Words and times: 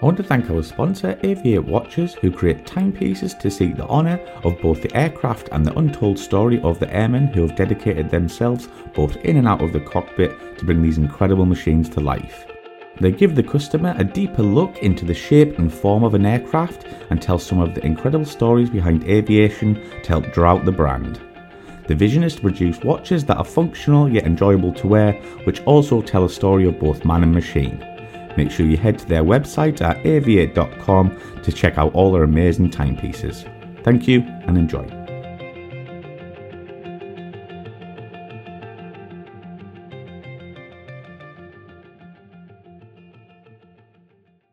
I 0.00 0.04
want 0.04 0.16
to 0.18 0.22
thank 0.22 0.48
our 0.48 0.62
sponsor, 0.62 1.18
Aviate 1.24 1.64
Watches, 1.64 2.14
who 2.14 2.30
create 2.30 2.64
timepieces 2.64 3.34
to 3.34 3.50
seek 3.50 3.74
the 3.74 3.88
honour 3.88 4.20
of 4.44 4.60
both 4.60 4.80
the 4.80 4.96
aircraft 4.96 5.48
and 5.50 5.66
the 5.66 5.76
untold 5.76 6.20
story 6.20 6.60
of 6.60 6.78
the 6.78 6.88
airmen 6.94 7.26
who 7.26 7.40
have 7.40 7.56
dedicated 7.56 8.08
themselves 8.08 8.68
both 8.94 9.16
in 9.24 9.38
and 9.38 9.48
out 9.48 9.60
of 9.60 9.72
the 9.72 9.80
cockpit 9.80 10.56
to 10.56 10.64
bring 10.64 10.82
these 10.82 10.98
incredible 10.98 11.46
machines 11.46 11.88
to 11.88 12.00
life. 12.00 12.46
They 13.00 13.10
give 13.10 13.34
the 13.34 13.42
customer 13.42 13.92
a 13.98 14.04
deeper 14.04 14.44
look 14.44 14.78
into 14.84 15.04
the 15.04 15.14
shape 15.14 15.58
and 15.58 15.72
form 15.72 16.04
of 16.04 16.14
an 16.14 16.26
aircraft 16.26 16.86
and 17.10 17.20
tell 17.20 17.40
some 17.40 17.60
of 17.60 17.74
the 17.74 17.84
incredible 17.84 18.24
stories 18.24 18.70
behind 18.70 19.02
aviation 19.02 19.74
to 20.04 20.08
help 20.08 20.32
draw 20.32 20.52
out 20.52 20.64
the 20.64 20.70
brand. 20.70 21.20
The 21.88 21.96
vision 21.96 22.22
is 22.22 22.36
to 22.36 22.42
produce 22.42 22.78
watches 22.84 23.24
that 23.24 23.38
are 23.38 23.44
functional 23.44 24.08
yet 24.08 24.26
enjoyable 24.26 24.72
to 24.74 24.86
wear, 24.86 25.14
which 25.42 25.60
also 25.62 26.02
tell 26.02 26.24
a 26.24 26.30
story 26.30 26.68
of 26.68 26.78
both 26.78 27.04
man 27.04 27.24
and 27.24 27.34
machine. 27.34 27.84
Make 28.38 28.52
sure 28.52 28.66
you 28.66 28.76
head 28.76 29.00
to 29.00 29.06
their 29.06 29.24
website 29.24 29.80
at 29.80 29.96
aviate.com 30.04 31.20
to 31.42 31.50
check 31.50 31.76
out 31.76 31.92
all 31.92 32.12
their 32.12 32.22
amazing 32.22 32.70
timepieces. 32.70 33.44
Thank 33.82 34.06
you 34.06 34.20
and 34.46 34.56
enjoy. 34.56 34.86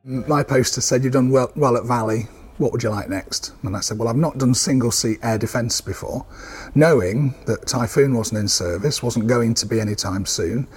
My 0.04 0.42
poster 0.42 0.82
said 0.82 1.04
you've 1.04 1.14
done 1.14 1.30
well, 1.30 1.52
well 1.56 1.78
at 1.78 1.86
Valley. 1.86 2.28
What 2.58 2.72
would 2.72 2.84
you 2.84 2.90
like 2.90 3.10
next? 3.10 3.54
And 3.64 3.76
I 3.76 3.82
said, 3.82 3.98
Well, 3.98 4.08
I've 4.08 4.16
not 4.16 4.38
done 4.38 4.54
single 4.54 4.92
seat 4.92 5.20
air 5.22 5.38
defence 5.38 5.82
before, 5.82 6.26
knowing 6.74 7.36
that 7.48 7.68
Typhoon 7.68 8.16
wasn't 8.16 8.40
in 8.40 8.48
service, 8.48 9.04
wasn't 9.04 9.28
going 9.28 9.56
to 9.56 9.66
be 9.66 9.82
anytime 9.82 10.26
soon, 10.26 10.68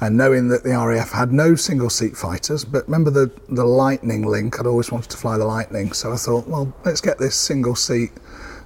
and 0.00 0.16
knowing 0.16 0.48
that 0.48 0.64
the 0.64 0.70
RAF 0.70 1.12
had 1.12 1.32
no 1.32 1.54
single 1.54 1.90
seat 1.90 2.16
fighters. 2.16 2.64
But 2.64 2.86
remember 2.86 3.10
the, 3.10 3.30
the 3.48 3.64
Lightning 3.64 4.26
link? 4.26 4.58
I'd 4.58 4.66
always 4.66 4.90
wanted 4.90 5.10
to 5.10 5.16
fly 5.16 5.38
the 5.38 5.44
Lightning, 5.44 5.92
so 5.92 6.12
I 6.12 6.16
thought, 6.16 6.48
Well, 6.48 6.72
let's 6.84 7.00
get 7.00 7.18
this 7.18 7.36
single 7.36 7.76
seat 7.76 8.10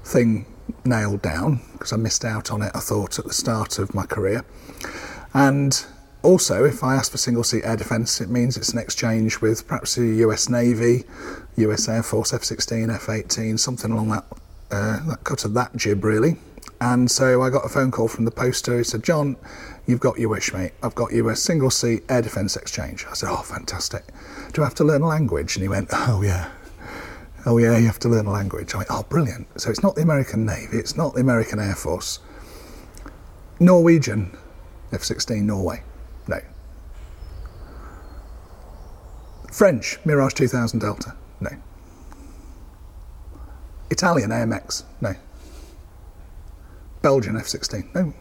thing 0.04 0.46
nailed 0.84 1.20
down 1.20 1.60
because 1.72 1.92
I 1.92 1.96
missed 1.96 2.24
out 2.24 2.50
on 2.50 2.62
it, 2.62 2.72
I 2.74 2.80
thought, 2.80 3.18
at 3.18 3.26
the 3.26 3.34
start 3.34 3.78
of 3.78 3.94
my 3.94 4.06
career. 4.06 4.46
And 5.34 5.84
also, 6.22 6.64
if 6.64 6.84
I 6.84 6.94
ask 6.94 7.10
for 7.10 7.18
single 7.18 7.44
seat 7.44 7.64
air 7.64 7.76
defence, 7.76 8.20
it 8.20 8.30
means 8.30 8.56
it's 8.56 8.72
an 8.72 8.78
exchange 8.78 9.40
with 9.40 9.66
perhaps 9.66 9.96
the 9.96 10.06
US 10.26 10.48
Navy, 10.48 11.04
US 11.56 11.88
Air 11.88 12.02
Force, 12.02 12.32
F 12.32 12.44
16, 12.44 12.90
F 12.90 13.08
18, 13.08 13.58
something 13.58 13.90
along 13.90 14.08
that, 14.10 14.24
uh, 14.70 15.06
that 15.06 15.24
cut 15.24 15.44
of 15.44 15.54
that 15.54 15.76
jib, 15.76 16.04
really. 16.04 16.38
And 16.80 17.10
so 17.10 17.42
I 17.42 17.50
got 17.50 17.64
a 17.64 17.68
phone 17.68 17.90
call 17.90 18.08
from 18.08 18.24
the 18.24 18.30
poster. 18.30 18.76
He 18.76 18.84
said, 18.84 19.04
John, 19.04 19.36
you've 19.86 20.00
got 20.00 20.18
your 20.18 20.30
wish, 20.30 20.52
mate. 20.52 20.72
I've 20.82 20.94
got 20.96 21.12
you 21.12 21.28
a 21.28 21.36
single 21.36 21.70
seat 21.70 22.02
air 22.08 22.22
defence 22.22 22.56
exchange. 22.56 23.06
I 23.08 23.14
said, 23.14 23.28
Oh, 23.30 23.42
fantastic. 23.42 24.04
Do 24.52 24.62
I 24.62 24.64
have 24.64 24.74
to 24.74 24.84
learn 24.84 25.02
a 25.02 25.06
language? 25.06 25.54
And 25.54 25.62
he 25.62 25.68
went, 25.68 25.90
Oh, 25.92 26.22
yeah. 26.22 26.50
Oh, 27.46 27.58
yeah, 27.58 27.76
you 27.76 27.86
have 27.86 28.00
to 28.00 28.08
learn 28.08 28.26
a 28.26 28.32
language. 28.32 28.74
I 28.74 28.78
went, 28.78 28.90
Oh, 28.90 29.04
brilliant. 29.08 29.46
So 29.60 29.70
it's 29.70 29.82
not 29.82 29.94
the 29.94 30.02
American 30.02 30.44
Navy, 30.44 30.78
it's 30.78 30.96
not 30.96 31.14
the 31.14 31.20
American 31.20 31.60
Air 31.60 31.76
Force. 31.76 32.18
Norwegian, 33.60 34.36
F 34.92 35.04
16 35.04 35.46
Norway. 35.46 35.84
No. 36.26 36.40
French, 39.52 39.98
Mirage 40.04 40.34
2000 40.34 40.80
Delta. 40.80 41.14
No. 41.42 41.50
Italian 43.90 44.30
AMX. 44.30 44.84
No. 45.00 45.14
Belgian 47.02 47.36
F 47.36 47.46
16. 47.46 47.90
No. 47.94 48.00
And 48.00 48.14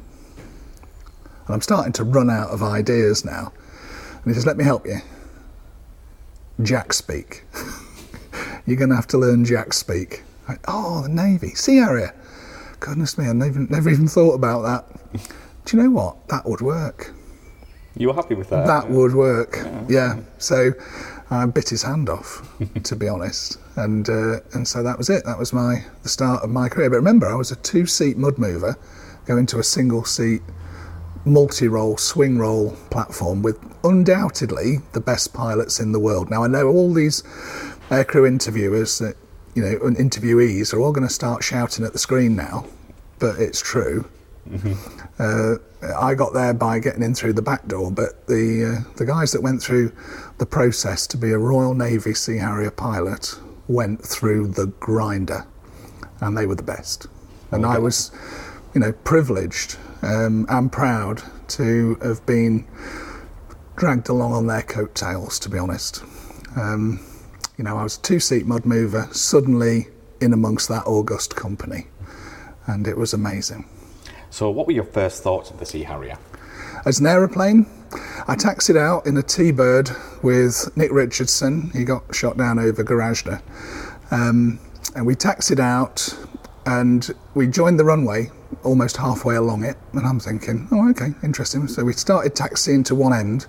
I'm 1.49 1.61
starting 1.61 1.93
to 1.93 2.03
run 2.03 2.29
out 2.29 2.49
of 2.49 2.63
ideas 2.63 3.23
now. 3.23 3.53
And 4.23 4.25
he 4.25 4.33
says, 4.33 4.45
Let 4.45 4.57
me 4.57 4.63
help 4.63 4.85
you. 4.85 4.99
Jack 6.61 6.93
speak. 6.93 7.43
You're 8.65 8.77
going 8.77 8.89
to 8.89 8.95
have 8.95 9.07
to 9.07 9.17
learn 9.17 9.45
Jack 9.45 9.73
speak. 9.73 10.23
Oh, 10.67 11.03
the 11.03 11.09
Navy. 11.09 11.49
Sea 11.55 11.77
Harrier. 11.77 12.13
Goodness 12.79 13.17
me, 13.17 13.27
I 13.27 13.33
never, 13.33 13.59
never 13.59 13.89
even 13.89 14.07
thought 14.07 14.33
about 14.33 14.61
that. 14.63 15.21
Do 15.65 15.77
you 15.77 15.83
know 15.83 15.91
what? 15.91 16.27
That 16.29 16.45
would 16.45 16.61
work. 16.61 17.13
You 17.95 18.07
were 18.07 18.13
happy 18.13 18.35
with 18.35 18.49
that? 18.49 18.65
That 18.65 18.89
would 18.89 19.13
work. 19.13 19.59
Yeah. 19.87 20.19
So 20.37 20.71
I 21.31 21.45
bit 21.45 21.69
his 21.69 21.83
hand 21.83 22.09
off, 22.09 22.45
to 22.83 22.95
be 22.95 23.07
honest, 23.07 23.57
and 23.77 24.07
uh, 24.09 24.41
and 24.53 24.67
so 24.67 24.83
that 24.83 24.97
was 24.97 25.09
it. 25.09 25.23
That 25.25 25.39
was 25.39 25.53
my 25.53 25.85
the 26.03 26.09
start 26.09 26.43
of 26.43 26.49
my 26.49 26.67
career. 26.67 26.89
But 26.89 26.97
remember, 26.97 27.27
I 27.27 27.35
was 27.35 27.51
a 27.51 27.55
two-seat 27.55 28.17
mud 28.17 28.37
mover 28.37 28.77
going 29.25 29.45
to 29.45 29.59
a 29.59 29.63
single-seat 29.63 30.41
multi-role 31.23 31.95
swing 31.97 32.37
roll 32.37 32.71
platform 32.89 33.43
with 33.43 33.57
undoubtedly 33.83 34.79
the 34.91 34.99
best 34.99 35.33
pilots 35.33 35.79
in 35.79 35.93
the 35.93 35.99
world. 35.99 36.29
Now 36.29 36.43
I 36.43 36.47
know 36.47 36.67
all 36.67 36.93
these 36.93 37.21
aircrew 37.89 38.27
interviewers 38.27 38.99
that 38.99 39.15
you 39.55 39.63
know 39.63 39.79
and 39.85 39.95
interviewees 39.95 40.73
are 40.73 40.79
all 40.81 40.91
going 40.91 41.07
to 41.07 41.13
start 41.13 41.43
shouting 41.43 41.85
at 41.85 41.93
the 41.93 41.99
screen 41.99 42.35
now, 42.35 42.65
but 43.19 43.39
it's 43.39 43.61
true. 43.61 44.05
Uh, 45.19 45.55
I 45.97 46.15
got 46.15 46.33
there 46.33 46.53
by 46.53 46.79
getting 46.79 47.03
in 47.03 47.13
through 47.13 47.33
the 47.33 47.41
back 47.41 47.67
door, 47.67 47.91
but 47.91 48.27
the 48.27 48.85
uh, 48.87 48.93
the 48.97 49.05
guys 49.05 49.31
that 49.31 49.41
went 49.41 49.61
through 49.61 49.91
the 50.37 50.45
process 50.45 51.07
to 51.07 51.17
be 51.17 51.31
a 51.31 51.37
Royal 51.37 51.73
Navy 51.73 52.13
Sea 52.13 52.37
Harrier 52.37 52.71
pilot 52.71 53.39
went 53.67 54.03
through 54.03 54.47
the 54.47 54.67
grinder, 54.79 55.45
and 56.19 56.37
they 56.37 56.45
were 56.45 56.55
the 56.55 56.63
best. 56.63 57.07
And 57.51 57.65
I 57.65 57.77
was, 57.79 58.11
you 58.73 58.81
know, 58.81 58.91
privileged 58.91 59.77
um, 60.01 60.45
and 60.49 60.71
proud 60.71 61.21
to 61.49 61.97
have 62.01 62.25
been 62.25 62.65
dragged 63.75 64.09
along 64.09 64.33
on 64.33 64.47
their 64.47 64.63
coattails. 64.63 65.39
To 65.39 65.49
be 65.49 65.57
honest, 65.57 66.03
um, 66.55 66.99
you 67.57 67.63
know, 67.63 67.77
I 67.77 67.83
was 67.83 67.97
a 67.97 68.01
two-seat 68.01 68.45
mud 68.45 68.65
mover 68.65 69.07
suddenly 69.11 69.87
in 70.19 70.33
amongst 70.33 70.67
that 70.69 70.85
august 70.85 71.35
company, 71.35 71.87
and 72.65 72.87
it 72.87 72.97
was 72.97 73.13
amazing. 73.13 73.65
So, 74.31 74.49
what 74.49 74.65
were 74.65 74.73
your 74.73 74.85
first 74.85 75.21
thoughts 75.21 75.51
of 75.51 75.59
the 75.59 75.65
Sea 75.65 75.83
Harrier? 75.83 76.17
as 76.85 76.99
an 76.99 77.05
aeroplane. 77.05 77.65
I 78.27 78.35
taxied 78.35 78.77
out 78.77 79.05
in 79.05 79.17
a 79.17 79.23
T-bird 79.23 79.89
with 80.23 80.75
Nick 80.75 80.91
Richardson. 80.91 81.71
He 81.73 81.83
got 81.83 82.03
shot 82.13 82.37
down 82.37 82.59
over 82.59 82.83
Gorazde. 82.83 83.41
Um, 84.11 84.59
and 84.95 85.05
we 85.05 85.15
taxied 85.15 85.59
out 85.59 86.17
and 86.65 87.09
we 87.33 87.47
joined 87.47 87.79
the 87.79 87.85
runway 87.85 88.29
almost 88.63 88.97
halfway 88.97 89.35
along 89.35 89.63
it. 89.63 89.77
And 89.93 90.05
I'm 90.05 90.19
thinking, 90.19 90.67
oh, 90.71 90.89
okay, 90.91 91.13
interesting. 91.23 91.67
So 91.67 91.83
we 91.83 91.93
started 91.93 92.35
taxiing 92.35 92.83
to 92.85 92.95
one 92.95 93.13
end. 93.13 93.47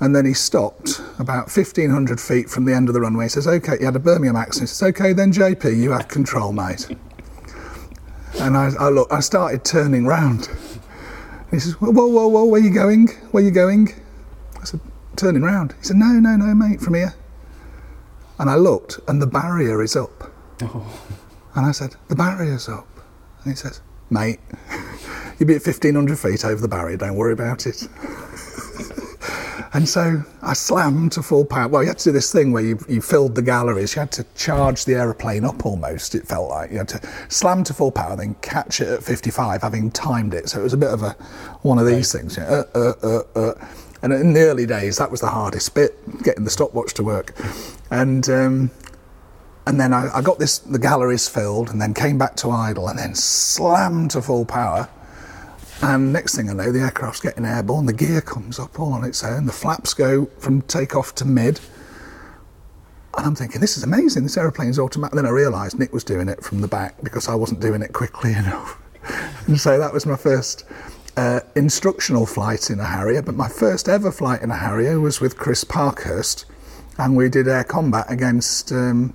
And 0.00 0.16
then 0.16 0.26
he 0.26 0.34
stopped 0.34 1.00
about 1.20 1.54
1,500 1.54 2.20
feet 2.20 2.50
from 2.50 2.64
the 2.64 2.74
end 2.74 2.88
of 2.88 2.94
the 2.94 3.00
runway. 3.00 3.26
He 3.26 3.28
says, 3.28 3.46
okay, 3.46 3.78
he 3.78 3.84
had 3.84 3.94
a 3.94 4.00
Birmingham 4.00 4.34
accent. 4.34 4.68
He 4.68 4.74
says, 4.74 4.88
okay, 4.88 5.12
then 5.12 5.32
JP, 5.32 5.76
you 5.76 5.92
have 5.92 6.08
control, 6.08 6.52
mate. 6.52 6.88
And 8.40 8.56
I, 8.56 8.70
I 8.78 8.88
look, 8.88 9.12
I 9.12 9.20
started 9.20 9.64
turning 9.64 10.06
round. 10.06 10.48
He 11.50 11.58
says, 11.58 11.74
whoa, 11.74 11.90
whoa, 11.90 12.28
whoa, 12.28 12.44
where 12.46 12.60
you 12.60 12.70
going? 12.72 13.08
Where 13.30 13.42
you 13.42 13.50
going? 13.50 13.90
I 14.60 14.64
said, 14.64 14.80
turning 15.16 15.42
round. 15.42 15.74
He 15.78 15.84
said, 15.84 15.96
no, 15.96 16.06
no, 16.06 16.36
no, 16.36 16.54
mate, 16.54 16.80
from 16.80 16.94
here. 16.94 17.14
And 18.38 18.48
I 18.48 18.56
looked, 18.56 18.98
and 19.06 19.20
the 19.20 19.26
barrier 19.26 19.82
is 19.82 19.94
up. 19.94 20.32
Oh. 20.62 21.00
And 21.54 21.66
I 21.66 21.72
said, 21.72 21.94
the 22.08 22.16
barrier's 22.16 22.68
up. 22.68 22.88
And 23.44 23.52
he 23.52 23.56
says, 23.56 23.82
mate, 24.08 24.40
you'll 25.38 25.48
be 25.48 25.56
at 25.56 25.66
1,500 25.66 26.18
feet 26.18 26.44
over 26.44 26.60
the 26.60 26.68
barrier, 26.68 26.96
don't 26.96 27.16
worry 27.16 27.34
about 27.34 27.66
it. 27.66 27.86
And 29.74 29.88
so 29.88 30.22
I 30.42 30.52
slammed 30.52 31.12
to 31.12 31.22
full 31.22 31.46
power. 31.46 31.66
Well, 31.66 31.82
you 31.82 31.88
had 31.88 31.98
to 31.98 32.04
do 32.04 32.12
this 32.12 32.30
thing 32.30 32.52
where 32.52 32.62
you, 32.62 32.78
you 32.88 33.00
filled 33.00 33.34
the 33.34 33.42
galleries. 33.42 33.94
You 33.94 34.00
had 34.00 34.12
to 34.12 34.26
charge 34.34 34.84
the 34.84 34.94
aeroplane 34.94 35.46
up 35.46 35.64
almost, 35.64 36.14
it 36.14 36.28
felt 36.28 36.50
like. 36.50 36.70
You 36.70 36.78
had 36.78 36.88
to 36.88 37.00
slam 37.30 37.64
to 37.64 37.74
full 37.74 37.90
power, 37.90 38.14
then 38.14 38.34
catch 38.42 38.82
it 38.82 38.88
at 38.88 39.02
55, 39.02 39.62
having 39.62 39.90
timed 39.90 40.34
it. 40.34 40.50
So 40.50 40.60
it 40.60 40.62
was 40.62 40.74
a 40.74 40.78
bit 40.78 40.90
of 40.90 41.02
a 41.02 41.12
one 41.62 41.78
of 41.78 41.86
these 41.86 42.12
things. 42.12 42.36
You 42.36 42.42
know, 42.42 42.64
uh, 42.74 42.78
uh, 42.78 43.22
uh, 43.34 43.40
uh. 43.40 43.66
And 44.02 44.12
in 44.12 44.34
the 44.34 44.40
early 44.40 44.66
days, 44.66 44.98
that 44.98 45.10
was 45.10 45.20
the 45.20 45.28
hardest 45.28 45.74
bit, 45.74 46.22
getting 46.22 46.44
the 46.44 46.50
stopwatch 46.50 46.92
to 46.94 47.02
work. 47.02 47.34
And 47.90 48.28
um, 48.28 48.70
and 49.66 49.80
then 49.80 49.94
I, 49.94 50.18
I 50.18 50.22
got 50.22 50.38
this 50.38 50.58
the 50.58 50.78
galleries 50.78 51.28
filled, 51.28 51.70
and 51.70 51.80
then 51.80 51.94
came 51.94 52.18
back 52.18 52.36
to 52.36 52.50
idle, 52.50 52.88
and 52.88 52.98
then 52.98 53.14
slammed 53.14 54.10
to 54.10 54.20
full 54.20 54.44
power. 54.44 54.88
And 55.82 56.12
next 56.12 56.36
thing 56.36 56.48
I 56.48 56.52
know, 56.52 56.70
the 56.70 56.80
aircraft's 56.80 57.20
getting 57.20 57.44
airborne, 57.44 57.86
the 57.86 57.92
gear 57.92 58.20
comes 58.20 58.60
up 58.60 58.78
all 58.78 58.92
on 58.92 59.02
its 59.02 59.24
own, 59.24 59.46
the 59.46 59.52
flaps 59.52 59.94
go 59.94 60.26
from 60.38 60.62
takeoff 60.62 61.12
to 61.16 61.24
mid. 61.24 61.58
And 63.18 63.26
I'm 63.26 63.34
thinking, 63.34 63.60
this 63.60 63.76
is 63.76 63.82
amazing, 63.82 64.22
this 64.22 64.36
aeroplane's 64.36 64.78
automatic. 64.78 65.16
Then 65.16 65.26
I 65.26 65.30
realised 65.30 65.78
Nick 65.78 65.92
was 65.92 66.04
doing 66.04 66.28
it 66.28 66.42
from 66.42 66.60
the 66.60 66.68
back 66.68 67.02
because 67.02 67.28
I 67.28 67.34
wasn't 67.34 67.60
doing 67.60 67.82
it 67.82 67.92
quickly 67.92 68.32
enough. 68.36 68.78
and 69.48 69.58
so 69.58 69.76
that 69.76 69.92
was 69.92 70.06
my 70.06 70.16
first 70.16 70.64
uh, 71.16 71.40
instructional 71.56 72.26
flight 72.26 72.70
in 72.70 72.78
a 72.78 72.84
Harrier. 72.84 73.20
But 73.20 73.34
my 73.34 73.48
first 73.48 73.88
ever 73.88 74.12
flight 74.12 74.40
in 74.40 74.52
a 74.52 74.56
Harrier 74.56 75.00
was 75.00 75.20
with 75.20 75.36
Chris 75.36 75.64
Parkhurst, 75.64 76.44
and 76.98 77.16
we 77.16 77.28
did 77.28 77.48
air 77.48 77.64
combat 77.64 78.06
against 78.08 78.70
um, 78.70 79.14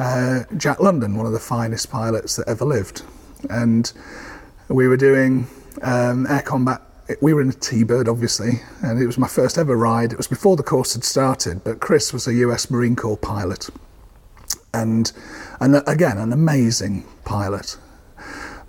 uh, 0.00 0.40
Jack 0.56 0.80
London, 0.80 1.16
one 1.16 1.26
of 1.26 1.32
the 1.32 1.38
finest 1.38 1.88
pilots 1.88 2.34
that 2.34 2.48
ever 2.48 2.64
lived. 2.64 3.02
And 3.48 3.92
we 4.68 4.88
were 4.88 4.96
doing 4.96 5.46
um, 5.82 6.26
air 6.26 6.42
combat 6.42 6.82
we 7.20 7.34
were 7.34 7.42
in 7.42 7.50
a 7.50 7.52
T-bird, 7.52 8.08
obviously, 8.08 8.62
and 8.82 9.00
it 9.00 9.06
was 9.06 9.18
my 9.18 9.28
first 9.28 9.58
ever 9.58 9.76
ride. 9.76 10.12
It 10.12 10.16
was 10.16 10.26
before 10.26 10.56
the 10.56 10.62
course 10.62 10.94
had 10.94 11.04
started, 11.04 11.62
but 11.62 11.80
Chris 11.80 12.12
was 12.12 12.26
a 12.26 12.34
US 12.34 12.70
Marine 12.70 12.96
Corps 12.96 13.18
pilot, 13.18 13.68
and 14.72 15.12
and 15.60 15.82
again 15.86 16.18
an 16.18 16.32
amazing 16.32 17.04
pilot, 17.24 17.76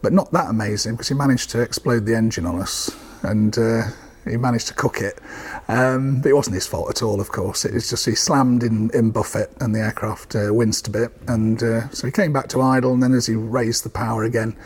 but 0.01 0.11
not 0.11 0.31
that 0.33 0.49
amazing 0.49 0.93
because 0.93 1.07
he 1.07 1.13
managed 1.13 1.49
to 1.51 1.61
explode 1.61 2.05
the 2.05 2.15
engine 2.15 2.45
on 2.45 2.59
us, 2.59 2.93
and 3.23 3.57
uh, 3.57 3.83
he 4.25 4.35
managed 4.37 4.67
to 4.67 4.73
cook 4.73 5.01
it. 5.01 5.19
Um, 5.67 6.21
but 6.21 6.29
it 6.29 6.33
wasn't 6.33 6.55
his 6.55 6.67
fault 6.67 6.89
at 6.89 7.01
all, 7.01 7.21
of 7.21 7.29
course. 7.29 7.63
It 7.63 7.73
was 7.73 7.89
just 7.89 8.05
he 8.05 8.15
slammed 8.15 8.63
in, 8.63 8.91
in 8.93 9.11
buffet 9.11 9.49
and 9.61 9.73
the 9.73 9.79
aircraft 9.79 10.35
uh, 10.35 10.53
winced 10.53 10.87
a 10.87 10.91
bit, 10.91 11.11
and 11.27 11.61
uh, 11.63 11.89
so 11.89 12.05
he 12.05 12.11
came 12.11 12.33
back 12.33 12.49
to 12.49 12.61
idle. 12.61 12.93
And 12.93 13.01
then 13.01 13.13
as 13.13 13.27
he 13.27 13.35
raised 13.35 13.85
the 13.85 13.89
power 13.89 14.23
again, 14.25 14.57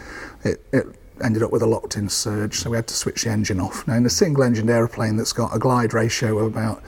it, 0.43 0.65
it 0.73 0.87
ended 1.23 1.43
up 1.43 1.51
with 1.51 1.61
a 1.61 1.67
locked-in 1.67 2.09
surge. 2.09 2.59
So 2.59 2.69
we 2.69 2.77
had 2.77 2.87
to 2.87 2.93
switch 2.93 3.23
the 3.23 3.29
engine 3.29 3.59
off. 3.59 3.87
Now 3.87 3.95
in 3.95 4.05
a 4.05 4.09
single-engined 4.09 4.69
aeroplane 4.69 5.17
that's 5.17 5.33
got 5.33 5.55
a 5.55 5.59
glide 5.59 5.93
ratio 5.93 6.37
of 6.39 6.47
about 6.47 6.83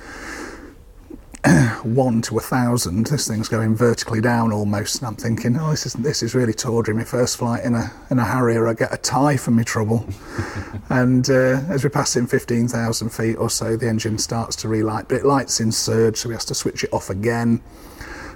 one 1.83 2.22
to 2.22 2.38
a 2.38 2.42
thousand. 2.42 3.07
This 3.07 3.28
thing's 3.28 3.48
going 3.48 3.75
vertically 3.75 4.22
down 4.22 4.51
almost, 4.51 5.00
and 5.00 5.07
I'm 5.07 5.16
thinking, 5.16 5.57
oh, 5.57 5.72
this 5.72 5.88
is 5.88 5.94
this 5.94 6.22
is 6.22 6.36
really 6.36 6.54
tawdry. 6.54 6.94
My 6.94 7.04
first 7.04 7.38
flight 7.38 7.63
in 7.63 7.74
a 7.74 7.92
in 8.12 8.19
a 8.19 8.24
Harrier, 8.24 8.68
I 8.68 8.74
get 8.74 8.94
a 8.94 8.98
tie 8.98 9.38
for 9.38 9.50
me 9.50 9.63
trouble. 9.63 10.06
and 10.89 11.28
uh, 11.30 11.62
as 11.69 11.83
we 11.83 11.89
pass 11.89 12.16
in 12.16 12.28
15,000 12.28 13.10
feet 13.10 13.36
or 13.38 13.50
so, 13.50 13.75
the 13.75 13.88
engine 13.88 14.19
starts 14.19 14.56
to 14.57 14.68
relight, 14.68 15.07
but 15.07 15.18
it 15.18 15.25
lights 15.25 15.60
in 15.60 15.72
surge, 15.72 16.18
so 16.18 16.30
we 16.30 16.36
have 16.36 16.45
to 16.45 16.56
switch 16.56 16.83
it 16.83 16.94
off 16.94 17.10
again. 17.10 17.62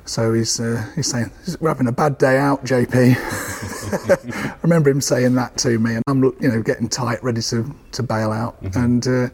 So 0.06 0.34
he's 0.34 0.60
uh, 0.60 0.86
he's 0.96 1.10
saying 1.10 1.32
we're 1.60 1.70
having 1.70 1.88
a 1.88 1.92
bad 1.92 2.18
day 2.18 2.38
out, 2.38 2.64
JP. 2.64 3.16
I 4.56 4.56
remember 4.62 4.90
him 4.90 5.02
saying 5.02 5.36
that 5.36 5.58
to 5.60 5.80
me, 5.80 5.96
and 5.96 6.04
I'm 6.08 6.24
you 6.24 6.50
know 6.50 6.62
getting 6.62 6.88
tight, 6.88 7.24
ready 7.24 7.42
to, 7.42 7.76
to 7.94 8.04
bail 8.04 8.32
out. 8.32 8.62
And 8.76 9.06
uh, 9.08 9.30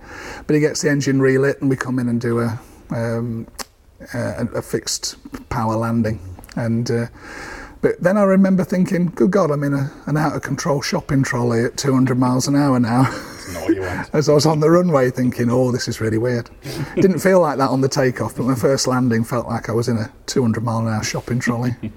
but 0.47 0.53
he 0.53 0.59
gets 0.61 0.81
the 0.81 0.89
engine 0.89 1.21
relit, 1.21 1.59
and 1.61 1.69
we 1.69 1.75
come 1.75 1.99
in 1.99 2.07
and 2.07 2.21
do 2.21 2.39
a 2.39 2.59
um, 2.89 3.47
a, 4.13 4.47
a 4.55 4.61
fixed 4.61 5.17
power 5.49 5.75
landing. 5.75 6.19
And 6.55 6.89
uh, 6.89 7.07
but 7.81 7.99
then 8.01 8.17
I 8.17 8.23
remember 8.23 8.63
thinking, 8.63 9.07
good 9.07 9.31
God, 9.31 9.51
I'm 9.51 9.63
in 9.63 9.73
a, 9.73 9.91
an 10.05 10.15
out 10.15 10.35
of 10.35 10.41
control 10.41 10.81
shopping 10.81 11.23
trolley 11.23 11.65
at 11.65 11.77
200 11.77 12.17
miles 12.17 12.47
an 12.47 12.55
hour 12.55 12.79
now. 12.79 13.09
It's 13.51 13.59
not 13.59 13.67
what 13.67 13.75
you 13.75 13.81
want. 13.81 14.09
As 14.13 14.29
I 14.29 14.33
was 14.33 14.45
on 14.45 14.59
the 14.61 14.69
runway 14.69 15.11
thinking, 15.11 15.49
oh, 15.49 15.71
this 15.71 15.87
is 15.87 15.99
really 15.99 16.17
weird. 16.17 16.49
Didn't 16.95 17.19
feel 17.19 17.41
like 17.41 17.57
that 17.57 17.69
on 17.69 17.81
the 17.81 17.89
takeoff, 17.89 18.35
but 18.37 18.43
my 18.43 18.55
first 18.55 18.87
landing 18.87 19.23
felt 19.23 19.47
like 19.47 19.69
I 19.69 19.73
was 19.73 19.87
in 19.87 19.97
a 19.97 20.11
200 20.27 20.63
mile 20.63 20.79
an 20.79 20.87
hour 20.87 21.03
shopping 21.03 21.39
trolley. 21.39 21.75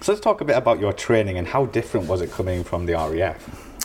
So 0.00 0.12
let's 0.12 0.22
talk 0.22 0.40
a 0.40 0.44
bit 0.44 0.56
about 0.56 0.78
your 0.78 0.92
training 0.92 1.38
and 1.38 1.48
how 1.48 1.66
different 1.66 2.06
was 2.06 2.20
it 2.20 2.30
coming 2.30 2.62
from 2.62 2.86
the 2.86 2.92
RAF? 2.92 3.76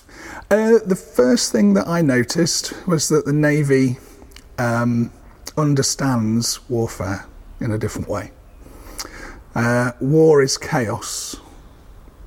Uh, 0.52 0.78
the 0.86 0.96
first 0.96 1.52
thing 1.52 1.74
that 1.74 1.88
I 1.88 2.04
noticed 2.04 2.72
was 2.86 3.10
that 3.10 3.26
the 3.26 3.34
Navy 3.34 3.98
um, 4.60 5.12
understands 5.58 6.60
warfare 6.70 7.26
in 7.60 7.72
a 7.72 7.80
different 7.80 8.08
way. 8.08 8.30
Uh, 9.56 9.94
war 10.00 10.44
is 10.44 10.56
chaos 10.56 11.36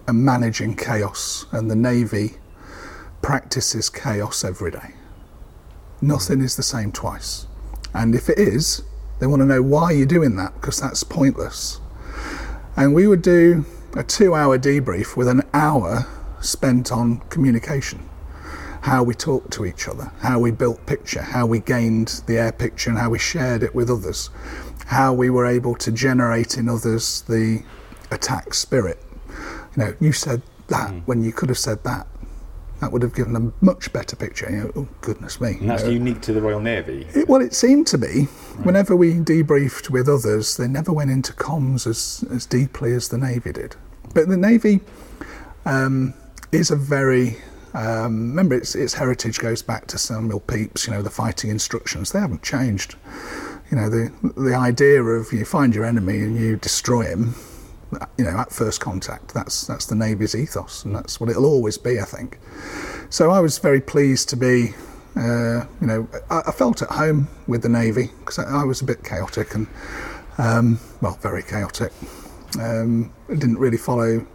and 0.09 0.25
managing 0.25 0.75
chaos, 0.75 1.47
and 1.53 1.71
the 1.71 1.77
Navy 1.77 2.39
practices 3.27 3.91
chaos 3.91 4.45
every 4.45 4.71
day. 4.71 4.95
Hmm. 5.99 6.07
Nothing 6.07 6.41
is 6.41 6.55
the 6.55 6.63
same 6.63 6.93
twice. 6.93 7.49
And 7.93 8.15
if 8.15 8.29
it 8.29 8.39
is, 8.39 8.83
they 9.19 9.27
want 9.27 9.41
to 9.41 9.47
know 9.47 9.63
why 9.63 9.91
you're 9.91 10.07
doing 10.07 10.37
that 10.37 10.55
because 10.55 10.81
that's 10.81 11.03
pointless. 11.03 11.81
And 12.77 12.95
we 12.95 13.09
would 13.09 13.23
do 13.23 13.65
a 13.97 14.05
two 14.05 14.37
hour 14.37 14.57
debrief 14.61 15.17
with 15.17 15.27
an 15.27 15.43
hour 15.53 16.07
spent 16.41 16.93
on 16.93 17.19
communication 17.29 18.09
how 18.83 19.03
we 19.03 19.13
talked 19.15 19.53
to 19.55 19.67
each 19.67 19.89
other, 19.89 20.13
how 20.21 20.39
we 20.39 20.53
built 20.53 20.87
picture, 20.87 21.23
how 21.23 21.47
we 21.47 21.59
gained 21.59 22.23
the 22.29 22.39
air 22.39 22.53
picture 22.53 22.91
and 22.91 22.99
how 23.01 23.11
we 23.11 23.19
shared 23.19 23.65
it 23.65 23.75
with 23.75 23.91
others, 23.91 24.31
how 24.87 25.13
we 25.13 25.31
were 25.31 25.47
able 25.47 25.75
to 25.75 25.91
generate 25.91 26.57
in 26.57 26.69
others 26.69 27.23
the 27.23 27.65
attack 28.13 28.55
spirit. 28.55 29.03
You 29.75 29.83
know, 29.83 29.97
you 29.99 30.13
said 30.13 30.43
that 30.69 30.91
hmm. 30.91 30.99
when 31.07 31.25
you 31.25 31.33
could 31.33 31.49
have 31.49 31.59
said 31.59 31.83
that. 31.83 32.07
That 32.81 32.93
would 32.93 33.03
have 33.03 33.15
given 33.15 33.35
a 33.37 33.65
much 33.65 33.93
better 33.93 34.17
picture. 34.17 34.51
You 34.51 34.57
know, 34.57 34.73
oh 34.77 34.89
goodness 35.01 35.41
me. 35.41 35.53
And 35.61 35.71
that's 35.71 35.85
you 35.85 35.89
know. 35.91 35.95
unique 35.95 36.21
to 36.23 36.33
the 36.33 36.43
Royal 36.43 36.61
Navy. 36.61 37.07
It, 37.15 37.29
well, 37.29 37.41
it 37.41 37.55
seemed 37.55 37.87
to 37.89 37.99
be. 37.99 38.25
Whenever 38.63 38.95
we 38.95 39.15
debriefed 39.15 39.91
with 39.91 40.09
others, 40.09 40.57
they 40.57 40.69
never 40.69 40.93
went 40.93 41.11
into 41.11 41.33
comms 41.33 41.87
as, 41.87 42.25
as 42.31 42.45
deeply 42.45 42.93
as 42.93 43.09
the 43.09 43.19
Navy 43.19 43.53
did. 43.53 43.77
But 44.15 44.29
the 44.29 44.37
Navy 44.37 44.81
um, 45.65 46.13
is 46.53 46.71
a 46.71 46.77
very 46.77 47.39
um, 47.77 48.31
remember 48.31 48.55
its 48.55 48.75
its 48.75 48.95
heritage 48.95 49.39
goes 49.39 49.61
back 49.61 49.87
to 49.89 49.99
Samuel 49.99 50.41
Pepys. 50.41 50.87
You 50.87 50.95
know 50.95 51.03
the 51.03 51.11
fighting 51.11 51.51
instructions 51.51 52.13
they 52.13 52.21
haven't 52.21 52.43
changed. 52.43 52.97
You 53.71 53.77
know 53.77 53.91
the 53.91 54.13
the 54.37 54.55
idea 54.55 55.03
of 55.03 55.33
you 55.33 55.45
find 55.45 55.75
your 55.75 55.85
enemy 55.85 56.21
and 56.21 56.37
you 56.39 56.57
destroy 56.57 57.03
him. 57.03 57.35
You 58.19 58.25
know 58.25 58.37
at 58.39 58.53
first 58.53 58.81
contact. 58.81 59.35
That's 59.35 59.67
that's 59.67 59.87
the 59.87 59.95
Navy's 59.95 60.35
ethos, 60.35 60.85
and 60.85 60.95
that's 60.95 61.21
what 61.21 61.31
it'll 61.31 61.47
always 61.47 61.79
be. 61.79 62.01
I 62.01 62.05
think. 62.05 62.39
So 63.11 63.31
I 63.31 63.41
was 63.41 63.59
very 63.59 63.81
pleased 63.81 64.29
to 64.31 64.37
be. 64.37 64.75
Uh, 65.17 65.65
you 65.81 65.87
know, 65.87 66.09
I, 66.31 66.43
I 66.49 66.53
felt 66.53 66.83
at 66.83 66.91
home 66.91 67.29
with 67.47 67.63
the 67.63 67.71
Navy 67.71 68.11
because 68.21 68.39
I, 68.39 68.61
I 68.61 68.65
was 68.65 68.83
a 68.83 68.85
bit 68.85 69.03
chaotic 69.03 69.55
and, 69.55 69.67
um, 70.37 70.79
well, 71.01 71.19
very 71.23 71.43
chaotic. 71.43 71.91
Um, 72.61 73.11
I 73.31 73.35
didn't 73.35 73.57
really 73.59 73.79
follow 73.79 74.27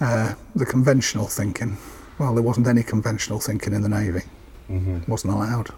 uh, 0.00 0.34
the 0.56 0.66
conventional 0.66 1.28
thinking. 1.28 1.76
Well, 2.18 2.34
there 2.34 2.42
wasn't 2.42 2.66
any 2.66 2.82
conventional 2.82 3.38
thinking 3.38 3.72
in 3.72 3.82
the 3.82 3.88
Navy. 3.88 4.22
it 4.68 5.08
wasn't 5.08 5.32
allowed. 5.32 5.68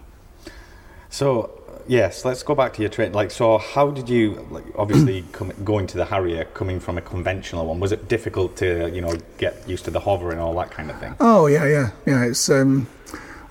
So 1.11 1.62
yes, 1.87 2.25
let's 2.25 2.43
go 2.43 2.55
back 2.55 2.73
to 2.73 2.81
your 2.81 2.89
training. 2.89 3.13
Like, 3.13 3.31
so 3.31 3.57
how 3.57 3.91
did 3.91 4.09
you, 4.09 4.47
like, 4.51 4.65
obviously, 4.75 5.23
come, 5.31 5.51
going 5.63 5.87
to 5.87 5.97
the 5.97 6.05
Harrier, 6.05 6.45
coming 6.45 6.79
from 6.79 6.97
a 6.97 7.01
conventional 7.01 7.65
one, 7.65 7.79
was 7.79 7.91
it 7.91 8.07
difficult 8.07 8.55
to, 8.57 8.89
you 8.93 9.01
know, 9.01 9.15
get 9.37 9.67
used 9.67 9.85
to 9.85 9.91
the 9.91 9.99
hover 9.99 10.31
and 10.31 10.39
all 10.39 10.55
that 10.55 10.71
kind 10.71 10.89
of 10.89 10.99
thing? 10.99 11.15
Oh 11.19 11.47
yeah, 11.47 11.65
yeah, 11.65 11.91
yeah. 12.05 12.23
It's 12.25 12.49
um, 12.49 12.87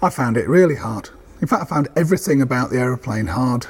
I 0.03 0.11
found 0.11 0.37
it 0.37 0.49
really 0.49 0.77
hard. 0.77 1.11
In 1.41 1.49
fact, 1.49 1.63
I 1.63 1.67
found 1.67 1.89
everything 1.97 2.41
about 2.41 2.71
the 2.71 2.79
aeroplane 2.79 3.27
hard, 3.27 3.67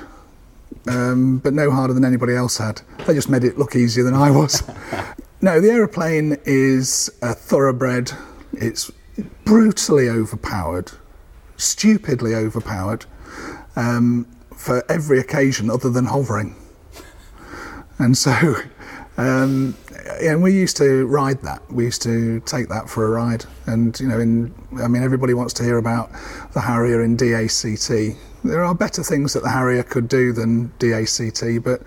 um, 0.87 1.39
but 1.39 1.55
no 1.55 1.71
harder 1.71 1.95
than 1.95 2.05
anybody 2.05 2.35
else 2.35 2.59
had. 2.59 2.83
They 3.07 3.15
just 3.15 3.29
made 3.29 3.45
it 3.45 3.59
look 3.59 3.77
easier 3.77 4.05
than 4.05 4.15
I 4.15 4.31
was. 4.31 4.63
no, 5.41 5.61
the 5.61 5.71
aeroplane 5.71 6.37
is 6.45 7.11
a 7.23 7.35
thoroughbred. 7.35 8.13
It's 8.53 8.91
brutally 9.45 10.09
overpowered, 10.09 10.93
stupidly 11.57 12.35
overpowered, 12.35 13.07
um, 13.77 14.27
for 14.63 14.85
every 14.89 15.19
occasion 15.19 15.69
other 15.69 15.91
than 15.91 16.05
hovering. 16.05 16.55
And 17.99 18.17
so, 18.17 18.55
um, 19.17 19.77
and 20.21 20.41
we 20.41 20.53
used 20.53 20.77
to 20.77 21.05
ride 21.09 21.43
that. 21.43 21.61
We 21.71 21.85
used 21.85 22.01
to 22.03 22.39
take 22.47 22.69
that 22.69 22.89
for 22.89 23.05
a 23.07 23.11
ride. 23.11 23.45
And 23.67 23.99
you 23.99 24.07
know, 24.07 24.21
in 24.21 24.55
I 24.81 24.87
mean, 24.87 25.03
everybody 25.03 25.35
wants 25.35 25.53
to 25.55 25.65
hear 25.65 25.79
about 25.79 26.13
the 26.55 26.61
Harrier 26.61 27.03
in 27.03 27.17
DACT. 27.17 28.17
There 28.45 28.63
are 28.63 28.75
better 28.75 29.03
things 29.03 29.33
that 29.33 29.43
the 29.43 29.51
Harrier 29.51 29.83
could 29.83 30.09
do 30.09 30.33
than 30.33 30.73
DACT, 30.79 31.65
but 31.65 31.83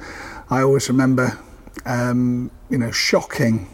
I 0.49 0.61
always 0.61 0.89
remember, 0.89 1.39
um, 1.85 2.51
you 2.69 2.77
know, 2.77 2.91
shocking 2.91 3.69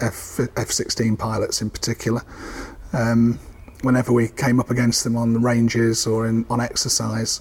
F 0.00 0.36
F16 0.56 1.18
pilots 1.18 1.62
in 1.62 1.70
particular. 1.70 2.20
Um, 2.92 3.40
whenever 3.80 4.12
we 4.12 4.28
came 4.28 4.60
up 4.60 4.70
against 4.70 5.04
them 5.04 5.16
on 5.16 5.32
the 5.32 5.40
ranges 5.40 6.06
or 6.06 6.26
in, 6.26 6.44
on 6.50 6.60
exercise, 6.60 7.40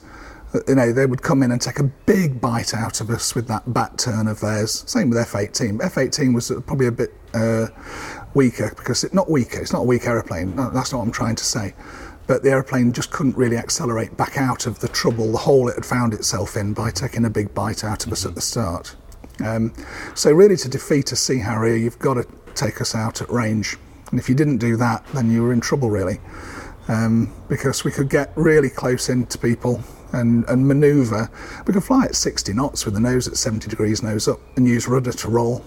you 0.68 0.76
know, 0.76 0.92
they 0.92 1.06
would 1.06 1.22
come 1.22 1.44
in 1.44 1.52
and 1.52 1.62
take 1.62 1.80
a 1.80 1.84
big 1.84 2.42
bite 2.42 2.74
out 2.74 3.02
of 3.02 3.10
us 3.10 3.34
with 3.36 3.48
that 3.48 3.74
bat 3.74 3.98
turn 3.98 4.28
of 4.28 4.40
theirs. 4.40 4.84
Same 4.88 5.10
with 5.10 5.20
F-18. 5.20 5.84
F-18 5.84 6.34
was 6.34 6.52
probably 6.66 6.88
a 6.88 6.92
bit 6.92 7.14
uh, 7.34 7.68
weaker 8.34 8.74
because 8.76 9.04
it 9.04 9.14
not 9.14 9.30
weaker. 9.30 9.62
It's 9.62 9.74
not 9.74 9.82
a 9.82 9.86
weak 9.86 10.06
aeroplane. 10.06 10.56
No, 10.56 10.70
that's 10.70 10.92
not 10.92 11.00
what 11.00 11.06
I'm 11.06 11.12
trying 11.12 11.36
to 11.38 11.44
say. 11.44 11.74
But 12.28 12.44
the 12.44 12.52
aeroplane 12.52 12.92
just 12.92 13.12
couldn't 13.12 13.38
really 13.38 13.58
accelerate 13.58 14.16
back 14.18 14.38
out 14.38 14.66
of 14.66 14.80
the 14.80 14.88
trouble, 14.88 15.32
the 15.32 15.38
hole 15.38 15.70
it 15.70 15.76
had 15.76 15.86
found 15.86 16.14
itself 16.14 16.56
in 16.56 16.74
by 16.74 16.92
taking 16.92 17.26
a 17.26 17.30
big 17.30 17.54
bite 17.54 17.84
out 17.84 18.06
of 18.06 18.12
us 18.12 18.26
at 18.26 18.36
the 18.36 18.42
start. 18.42 18.96
Um, 19.44 19.74
so 20.16 20.32
really, 20.32 20.58
to 20.58 20.70
defeat 20.70 21.12
a 21.12 21.16
Sea 21.16 21.40
Harrier, 21.40 21.76
you've 21.76 22.00
got 22.00 22.16
to 22.16 22.28
take 22.54 22.80
us 22.80 22.94
out 22.94 23.22
at 23.22 23.30
range. 23.30 23.78
And 24.12 24.20
if 24.20 24.28
you 24.28 24.36
didn't 24.36 24.58
do 24.58 24.76
that, 24.78 25.06
then 25.14 25.32
you 25.32 25.42
were 25.42 25.54
in 25.54 25.62
trouble, 25.62 25.90
really 25.90 26.20
um, 26.88 27.34
because 27.48 27.84
we 27.84 27.92
could 27.92 28.10
get 28.10 28.32
really 28.36 28.70
close 28.70 29.10
into 29.10 29.38
people 29.38 29.82
and, 30.14 30.46
and 30.46 30.68
manoeuvre. 30.68 31.30
We 31.66 31.74
could 31.74 31.84
fly 31.84 32.06
at 32.06 32.16
60 32.16 32.54
knots 32.54 32.86
with 32.86 32.94
the 32.94 33.00
nose 33.00 33.28
at 33.28 33.38
70 33.38 33.70
degrees 33.70 34.04
nose 34.04 34.28
up 34.28 34.40
and 34.56 34.68
use 34.68 34.88
rudder 34.88 35.12
to 35.12 35.30
roll. 35.30 35.64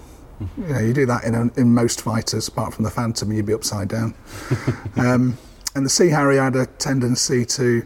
You 0.57 0.73
know, 0.73 0.79
you 0.79 0.93
do 0.93 1.05
that 1.05 1.23
in, 1.23 1.35
a, 1.35 1.59
in 1.59 1.73
most 1.73 2.01
fighters, 2.01 2.47
apart 2.47 2.73
from 2.73 2.83
the 2.83 2.91
Phantom, 2.91 3.31
you'd 3.31 3.45
be 3.45 3.53
upside 3.53 3.87
down. 3.87 4.13
um, 4.97 5.37
and 5.75 5.85
the 5.85 5.89
Sea 5.89 6.09
Harrier 6.09 6.43
had 6.43 6.55
a 6.55 6.65
tendency 6.65 7.45
to 7.45 7.85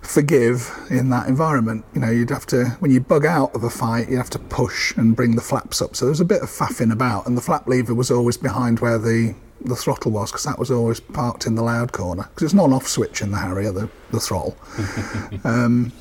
forgive 0.00 0.70
in 0.90 1.10
that 1.10 1.28
environment. 1.28 1.84
You 1.94 2.00
know, 2.00 2.10
you'd 2.10 2.30
have 2.30 2.46
to, 2.46 2.66
when 2.80 2.90
you 2.90 3.00
bug 3.00 3.26
out 3.26 3.54
of 3.54 3.64
a 3.64 3.70
fight, 3.70 4.08
you 4.08 4.16
have 4.16 4.30
to 4.30 4.38
push 4.38 4.96
and 4.96 5.16
bring 5.16 5.36
the 5.36 5.42
flaps 5.42 5.82
up. 5.82 5.96
So 5.96 6.06
there 6.06 6.10
was 6.10 6.20
a 6.20 6.26
bit 6.26 6.42
of 6.42 6.48
faffing 6.48 6.92
about, 6.92 7.26
and 7.26 7.36
the 7.36 7.42
flap 7.42 7.66
lever 7.66 7.94
was 7.94 8.10
always 8.10 8.36
behind 8.36 8.80
where 8.80 8.98
the 8.98 9.34
the 9.60 9.76
throttle 9.76 10.12
was 10.12 10.30
because 10.30 10.44
that 10.44 10.58
was 10.58 10.70
always 10.70 11.00
parked 11.00 11.46
in 11.46 11.54
the 11.54 11.62
loud 11.62 11.92
corner 11.92 12.24
because 12.24 12.44
it's 12.44 12.54
not 12.54 12.66
an 12.66 12.72
off 12.72 12.86
switch 12.86 13.22
in 13.22 13.30
the 13.30 13.38
Harrier, 13.38 13.72
the, 13.72 13.88
the 14.10 14.20
throttle. 14.20 14.56
um, 15.44 15.92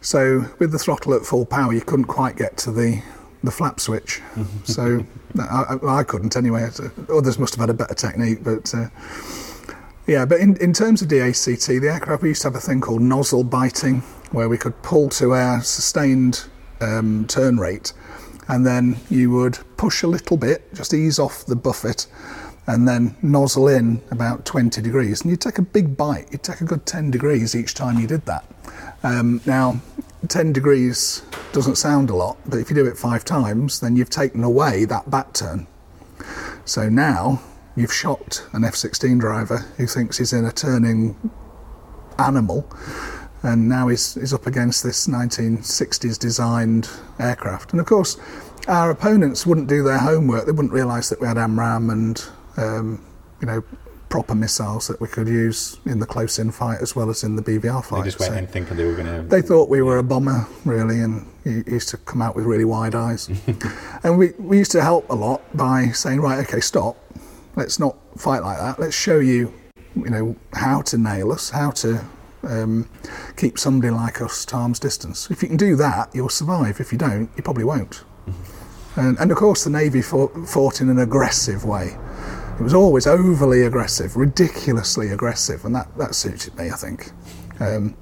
so 0.00 0.44
with 0.58 0.72
the 0.72 0.78
throttle 0.78 1.14
at 1.14 1.22
full 1.22 1.46
power, 1.46 1.72
you 1.72 1.80
couldn't 1.80 2.06
quite 2.06 2.36
get 2.36 2.56
to 2.58 2.72
the 2.72 3.02
the 3.42 3.50
flap 3.50 3.80
switch. 3.80 4.20
so 4.64 5.04
I, 5.38 5.78
I, 5.86 6.02
couldn't 6.04 6.36
anyway. 6.36 6.68
Others 7.08 7.38
must 7.38 7.54
have 7.54 7.60
had 7.60 7.70
a 7.70 7.74
better 7.74 7.94
technique, 7.94 8.42
but. 8.42 8.74
Uh, 8.74 8.88
yeah, 10.06 10.24
but 10.24 10.40
in, 10.40 10.56
in 10.56 10.72
terms 10.72 11.02
of 11.02 11.08
DACT, 11.08 11.66
the 11.68 11.88
aircraft, 11.88 12.22
we 12.22 12.30
used 12.30 12.42
to 12.42 12.48
have 12.48 12.56
a 12.56 12.60
thing 12.60 12.80
called 12.80 13.00
nozzle 13.00 13.44
biting, 13.44 14.00
where 14.32 14.48
we 14.48 14.58
could 14.58 14.82
pull 14.82 15.08
to 15.10 15.34
our 15.34 15.62
sustained 15.62 16.46
um, 16.80 17.26
turn 17.28 17.58
rate, 17.58 17.92
and 18.48 18.66
then 18.66 18.96
you 19.08 19.30
would 19.30 19.58
push 19.76 20.02
a 20.02 20.08
little 20.08 20.36
bit, 20.36 20.74
just 20.74 20.94
ease 20.94 21.20
off 21.20 21.46
the 21.46 21.54
buffet, 21.54 22.08
and 22.70 22.86
then 22.86 23.16
nozzle 23.20 23.66
in 23.66 24.00
about 24.12 24.44
20 24.44 24.80
degrees. 24.80 25.22
And 25.22 25.30
you'd 25.30 25.40
take 25.40 25.58
a 25.58 25.62
big 25.62 25.96
bite, 25.96 26.28
you'd 26.30 26.44
take 26.44 26.60
a 26.60 26.64
good 26.64 26.86
10 26.86 27.10
degrees 27.10 27.56
each 27.56 27.74
time 27.74 27.98
you 27.98 28.06
did 28.06 28.24
that. 28.26 28.44
Um, 29.02 29.40
now, 29.44 29.80
10 30.28 30.52
degrees 30.52 31.22
doesn't 31.52 31.74
sound 31.74 32.10
a 32.10 32.14
lot, 32.14 32.38
but 32.46 32.60
if 32.60 32.70
you 32.70 32.76
do 32.76 32.86
it 32.86 32.96
five 32.96 33.24
times, 33.24 33.80
then 33.80 33.96
you've 33.96 34.08
taken 34.08 34.44
away 34.44 34.84
that 34.84 35.10
bat 35.10 35.34
turn. 35.34 35.66
So 36.64 36.88
now 36.88 37.42
you've 37.74 37.92
shocked 37.92 38.46
an 38.52 38.62
F 38.62 38.76
16 38.76 39.18
driver 39.18 39.58
who 39.76 39.88
thinks 39.88 40.18
he's 40.18 40.32
in 40.32 40.44
a 40.44 40.52
turning 40.52 41.16
animal, 42.18 42.70
and 43.42 43.68
now 43.68 43.88
he's, 43.88 44.14
he's 44.14 44.32
up 44.32 44.46
against 44.46 44.84
this 44.84 45.08
1960s 45.08 46.16
designed 46.20 46.88
aircraft. 47.18 47.72
And 47.72 47.80
of 47.80 47.86
course, 47.86 48.16
our 48.68 48.92
opponents 48.92 49.44
wouldn't 49.44 49.66
do 49.66 49.82
their 49.82 49.98
homework, 49.98 50.46
they 50.46 50.52
wouldn't 50.52 50.72
realise 50.72 51.08
that 51.08 51.20
we 51.20 51.26
had 51.26 51.36
AMRAAM 51.36 51.90
and 51.90 52.24
um, 52.56 53.04
you 53.40 53.46
know, 53.46 53.62
proper 54.10 54.34
missiles 54.34 54.88
that 54.88 55.00
we 55.00 55.06
could 55.06 55.28
use 55.28 55.78
in 55.86 56.00
the 56.00 56.06
close-in 56.06 56.50
fight 56.50 56.80
as 56.82 56.96
well 56.96 57.08
as 57.08 57.22
in 57.22 57.36
the 57.36 57.42
BVR 57.42 57.82
fight. 57.82 58.00
They 58.00 58.08
just 58.08 58.18
went 58.18 58.32
so 58.32 58.38
in 58.38 58.46
thinking 58.48 58.76
they 58.76 58.84
were 58.84 58.94
going 58.94 59.06
to. 59.06 59.22
They 59.22 59.40
thought 59.40 59.68
we 59.68 59.82
were 59.82 59.98
a 59.98 60.02
bomber, 60.02 60.46
really, 60.64 61.00
and 61.00 61.26
he 61.44 61.62
used 61.70 61.88
to 61.90 61.96
come 61.96 62.20
out 62.20 62.34
with 62.34 62.44
really 62.44 62.64
wide 62.64 62.94
eyes. 62.94 63.30
and 64.02 64.18
we, 64.18 64.32
we 64.38 64.58
used 64.58 64.72
to 64.72 64.82
help 64.82 65.08
a 65.08 65.14
lot 65.14 65.42
by 65.56 65.86
saying, 65.88 66.20
right, 66.20 66.44
okay, 66.46 66.60
stop. 66.60 66.96
Let's 67.56 67.78
not 67.78 67.96
fight 68.18 68.42
like 68.42 68.58
that. 68.58 68.80
Let's 68.80 68.96
show 68.96 69.20
you, 69.20 69.54
you 69.94 70.10
know, 70.10 70.36
how 70.54 70.82
to 70.82 70.98
nail 70.98 71.30
us, 71.30 71.50
how 71.50 71.70
to 71.70 72.04
um, 72.42 72.88
keep 73.36 73.58
somebody 73.58 73.90
like 73.90 74.20
us 74.20 74.44
to 74.46 74.56
arm's 74.56 74.80
distance. 74.80 75.30
If 75.30 75.40
you 75.40 75.48
can 75.48 75.56
do 75.56 75.76
that, 75.76 76.10
you'll 76.12 76.28
survive. 76.28 76.80
If 76.80 76.90
you 76.90 76.98
don't, 76.98 77.30
you 77.36 77.42
probably 77.42 77.64
won't. 77.64 78.02
And, 78.96 79.16
and, 79.20 79.30
of 79.30 79.36
course, 79.36 79.62
the 79.62 79.70
Navy 79.70 80.02
fought, 80.02 80.34
fought 80.48 80.80
in 80.80 80.90
an 80.90 80.98
aggressive 80.98 81.64
way. 81.64 81.96
It 82.60 82.64
was 82.64 82.74
always 82.74 83.06
overly 83.06 83.62
aggressive, 83.62 84.18
ridiculously 84.18 85.08
aggressive, 85.12 85.64
and 85.64 85.74
that, 85.74 85.96
that 85.96 86.14
suited 86.14 86.54
me, 86.56 86.68
I 86.70 86.76
think. 86.76 87.10
Um, 87.58 87.96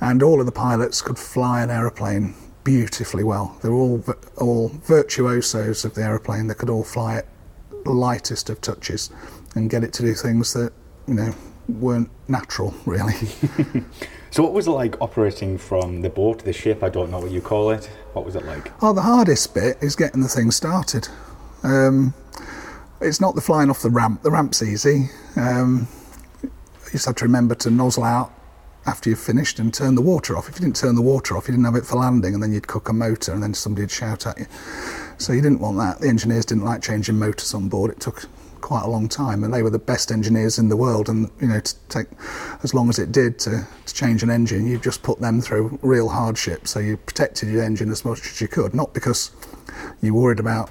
and 0.00 0.22
all 0.22 0.40
of 0.40 0.46
the 0.46 0.52
pilots 0.52 1.02
could 1.02 1.18
fly 1.18 1.60
an 1.60 1.70
aeroplane 1.70 2.34
beautifully 2.64 3.24
well. 3.24 3.58
They 3.62 3.68
were 3.68 3.76
all 3.76 4.04
all 4.38 4.68
virtuosos 4.68 5.84
of 5.84 5.92
the 5.92 6.02
aeroplane. 6.02 6.46
They 6.46 6.54
could 6.54 6.70
all 6.70 6.82
fly 6.82 7.18
it 7.18 7.28
the 7.84 7.90
lightest 7.90 8.48
of 8.48 8.62
touches 8.62 9.10
and 9.54 9.68
get 9.68 9.84
it 9.84 9.92
to 9.94 10.02
do 10.02 10.14
things 10.14 10.54
that 10.54 10.72
you 11.06 11.12
know 11.12 11.34
weren't 11.68 12.08
natural, 12.26 12.72
really. 12.86 13.12
so, 14.30 14.42
what 14.42 14.54
was 14.54 14.66
it 14.66 14.70
like 14.70 14.98
operating 15.02 15.58
from 15.58 16.00
the 16.00 16.08
boat, 16.08 16.42
the 16.42 16.54
ship? 16.54 16.82
I 16.82 16.88
don't 16.88 17.10
know 17.10 17.20
what 17.20 17.32
you 17.32 17.42
call 17.42 17.68
it. 17.68 17.84
What 18.14 18.24
was 18.24 18.34
it 18.34 18.46
like? 18.46 18.72
Oh, 18.82 18.94
the 18.94 19.02
hardest 19.02 19.52
bit 19.52 19.76
is 19.82 19.94
getting 19.94 20.22
the 20.22 20.28
thing 20.28 20.50
started. 20.52 21.06
Um, 21.62 22.14
it's 23.00 23.20
not 23.20 23.34
the 23.34 23.40
flying 23.40 23.70
off 23.70 23.82
the 23.82 23.90
ramp. 23.90 24.22
The 24.22 24.30
ramp's 24.30 24.62
easy. 24.62 25.10
Um, 25.36 25.88
you 26.42 26.50
just 26.92 27.06
have 27.06 27.16
to 27.16 27.24
remember 27.24 27.54
to 27.56 27.70
nozzle 27.70 28.04
out 28.04 28.32
after 28.86 29.10
you've 29.10 29.20
finished 29.20 29.58
and 29.58 29.72
turn 29.72 29.94
the 29.94 30.02
water 30.02 30.36
off. 30.36 30.48
If 30.48 30.56
you 30.56 30.62
didn't 30.62 30.76
turn 30.76 30.94
the 30.94 31.02
water 31.02 31.36
off, 31.36 31.46
you 31.46 31.52
didn't 31.52 31.66
have 31.66 31.76
it 31.76 31.84
for 31.84 31.96
landing, 31.96 32.34
and 32.34 32.42
then 32.42 32.52
you'd 32.52 32.66
cook 32.66 32.88
a 32.88 32.92
motor, 32.92 33.32
and 33.32 33.42
then 33.42 33.52
somebody'd 33.54 33.90
shout 33.90 34.26
at 34.26 34.38
you. 34.38 34.46
So 35.18 35.32
you 35.32 35.42
didn't 35.42 35.60
want 35.60 35.76
that. 35.78 36.00
The 36.00 36.08
engineers 36.08 36.46
didn't 36.46 36.64
like 36.64 36.82
changing 36.82 37.18
motors 37.18 37.52
on 37.52 37.68
board. 37.68 37.90
It 37.90 38.00
took 38.00 38.24
quite 38.60 38.84
a 38.84 38.88
long 38.88 39.08
time, 39.08 39.44
and 39.44 39.52
they 39.52 39.62
were 39.62 39.70
the 39.70 39.78
best 39.78 40.10
engineers 40.10 40.58
in 40.58 40.68
the 40.68 40.76
world. 40.76 41.08
And 41.08 41.30
you 41.40 41.48
know, 41.48 41.60
to 41.60 41.74
take 41.88 42.06
as 42.62 42.72
long 42.72 42.88
as 42.88 42.98
it 42.98 43.12
did 43.12 43.38
to, 43.40 43.66
to 43.84 43.94
change 43.94 44.22
an 44.22 44.30
engine, 44.30 44.66
you 44.66 44.78
just 44.78 45.02
put 45.02 45.20
them 45.20 45.40
through 45.40 45.78
real 45.82 46.08
hardship. 46.08 46.66
So 46.66 46.80
you 46.80 46.96
protected 46.96 47.50
your 47.50 47.62
engine 47.62 47.90
as 47.90 48.04
much 48.04 48.20
as 48.20 48.40
you 48.40 48.48
could, 48.48 48.74
not 48.74 48.94
because 48.94 49.30
you 50.00 50.14
worried 50.14 50.40
about 50.40 50.70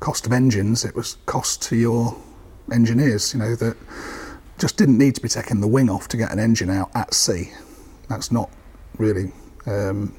cost 0.00 0.26
of 0.26 0.32
engines, 0.32 0.84
it 0.84 0.94
was 0.94 1.16
cost 1.26 1.62
to 1.62 1.76
your 1.76 2.16
engineers, 2.72 3.34
you 3.34 3.40
know, 3.40 3.54
that 3.56 3.76
just 4.58 4.76
didn't 4.76 4.98
need 4.98 5.14
to 5.14 5.20
be 5.20 5.28
taking 5.28 5.60
the 5.60 5.66
wing 5.66 5.88
off 5.88 6.08
to 6.08 6.16
get 6.16 6.30
an 6.30 6.38
engine 6.38 6.70
out 6.70 6.90
at 6.94 7.14
sea. 7.14 7.52
That's 8.08 8.30
not 8.30 8.50
really 8.98 9.32
um, 9.66 10.14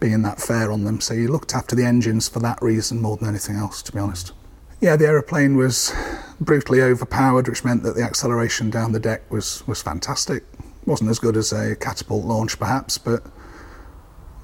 being 0.00 0.22
that 0.22 0.40
fair 0.40 0.72
on 0.72 0.84
them. 0.84 1.00
So 1.00 1.14
you 1.14 1.28
looked 1.28 1.54
after 1.54 1.76
the 1.76 1.84
engines 1.84 2.28
for 2.28 2.40
that 2.40 2.60
reason 2.62 3.00
more 3.00 3.16
than 3.16 3.28
anything 3.28 3.56
else, 3.56 3.82
to 3.82 3.92
be 3.92 3.98
honest. 3.98 4.32
Yeah, 4.80 4.96
the 4.96 5.06
aeroplane 5.06 5.56
was 5.56 5.94
brutally 6.40 6.82
overpowered, 6.82 7.48
which 7.48 7.64
meant 7.64 7.82
that 7.84 7.94
the 7.94 8.02
acceleration 8.02 8.70
down 8.70 8.92
the 8.92 9.00
deck 9.00 9.30
was, 9.30 9.66
was 9.66 9.80
fantastic. 9.82 10.44
wasn't 10.84 11.10
as 11.10 11.18
good 11.18 11.36
as 11.36 11.52
a 11.52 11.76
catapult 11.76 12.24
launch, 12.24 12.58
perhaps, 12.58 12.98
but 12.98 13.22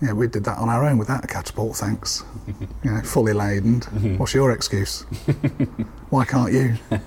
yeah, 0.03 0.13
we 0.13 0.29
did 0.29 0.45
that 0.45 0.59
on 0.59 0.69
our 0.69 0.85
own 0.85 0.99
without 0.99 1.25
a 1.25 1.27
catapult, 1.27 1.77
thanks. 1.77 2.25
you 2.83 2.91
know, 2.91 3.03
fully 3.03 3.33
laden. 3.33 3.81
What's 4.17 4.35
your 4.35 4.53
excuse? 4.53 5.03
Why 6.11 6.25
can't 6.25 6.53
you? 6.53 6.77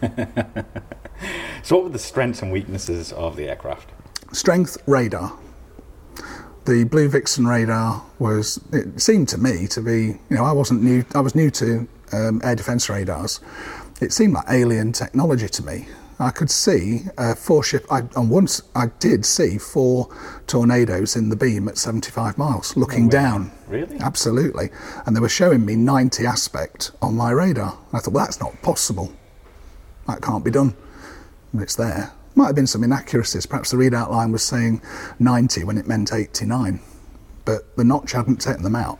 so, 1.64 1.76
what 1.76 1.84
were 1.86 1.90
the 1.90 2.00
strengths 2.00 2.42
and 2.42 2.52
weaknesses 2.52 3.12
of 3.14 3.36
the 3.36 3.50
aircraft? 3.50 3.90
Strength 4.32 4.78
radar. 4.86 5.38
The 6.66 6.86
Blue 6.86 7.10
Vixen 7.10 7.48
radar 7.48 8.04
was. 8.20 8.64
It 8.72 9.02
seemed 9.02 9.28
to 9.30 9.38
me 9.38 9.68
to 9.68 9.82
be. 9.82 10.20
You 10.30 10.38
know, 10.38 10.46
I 10.46 10.52
wasn't 10.52 10.84
new. 10.84 11.04
I 11.16 11.20
was 11.20 11.36
new 11.36 11.50
to 11.52 11.88
um, 12.12 12.42
air 12.44 12.56
defence 12.56 12.90
radars. 12.90 13.40
It 14.02 14.14
seemed 14.14 14.34
like 14.34 14.46
alien 14.50 14.92
technology 14.92 15.48
to 15.48 15.66
me. 15.66 15.88
I 16.24 16.32
could 16.32 16.50
see 16.50 17.02
uh, 17.18 17.36
four 17.36 17.64
ship. 17.64 17.86
I, 17.92 18.00
and 18.16 18.30
once 18.30 18.62
I 18.76 18.88
did 19.00 19.26
see 19.26 19.58
four 19.58 20.10
tornadoes 20.48 21.16
in 21.16 21.30
the 21.30 21.36
beam 21.36 21.68
at 21.68 21.78
75 21.78 22.38
miles, 22.38 22.76
looking 22.78 23.10
down. 23.10 23.52
Really? 23.68 23.98
Absolutely. 24.00 24.70
And 25.06 25.16
they 25.16 25.20
were 25.20 25.30
showing 25.30 25.66
me 25.66 25.76
90 25.76 26.26
aspect 26.26 26.92
on 27.02 27.16
my 27.16 27.32
radar. 27.32 27.78
I 27.92 28.00
thought, 28.00 28.14
well, 28.14 28.26
that's 28.26 28.40
not 28.40 28.62
possible. 28.62 29.12
That 30.08 30.22
can't 30.22 30.44
be 30.44 30.52
done. 30.52 30.76
But 31.54 31.64
it's 31.64 31.76
there. 31.76 32.14
Might 32.36 32.48
have 32.48 32.56
been 32.56 32.68
some 32.68 32.84
inaccuracies. 32.84 33.46
Perhaps 33.46 33.72
the 33.72 33.78
readout 33.78 34.10
line 34.10 34.32
was 34.32 34.44
saying 34.44 34.82
90 35.20 35.64
when 35.66 35.78
it 35.78 35.88
meant 35.88 36.14
89. 36.14 36.80
But 37.46 37.76
the 37.76 37.84
notch 37.84 38.14
hadn't 38.14 38.42
taken 38.42 38.64
them 38.64 38.76
out. 38.76 39.00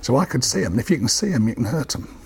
So 0.00 0.16
I 0.16 0.24
could 0.24 0.42
see 0.42 0.62
them. 0.62 0.72
And 0.72 0.80
if 0.80 0.90
you 0.90 0.96
can 0.96 1.08
see 1.08 1.28
them, 1.28 1.48
you 1.48 1.54
can 1.54 1.66
hurt 1.66 1.90
them. 1.90 2.16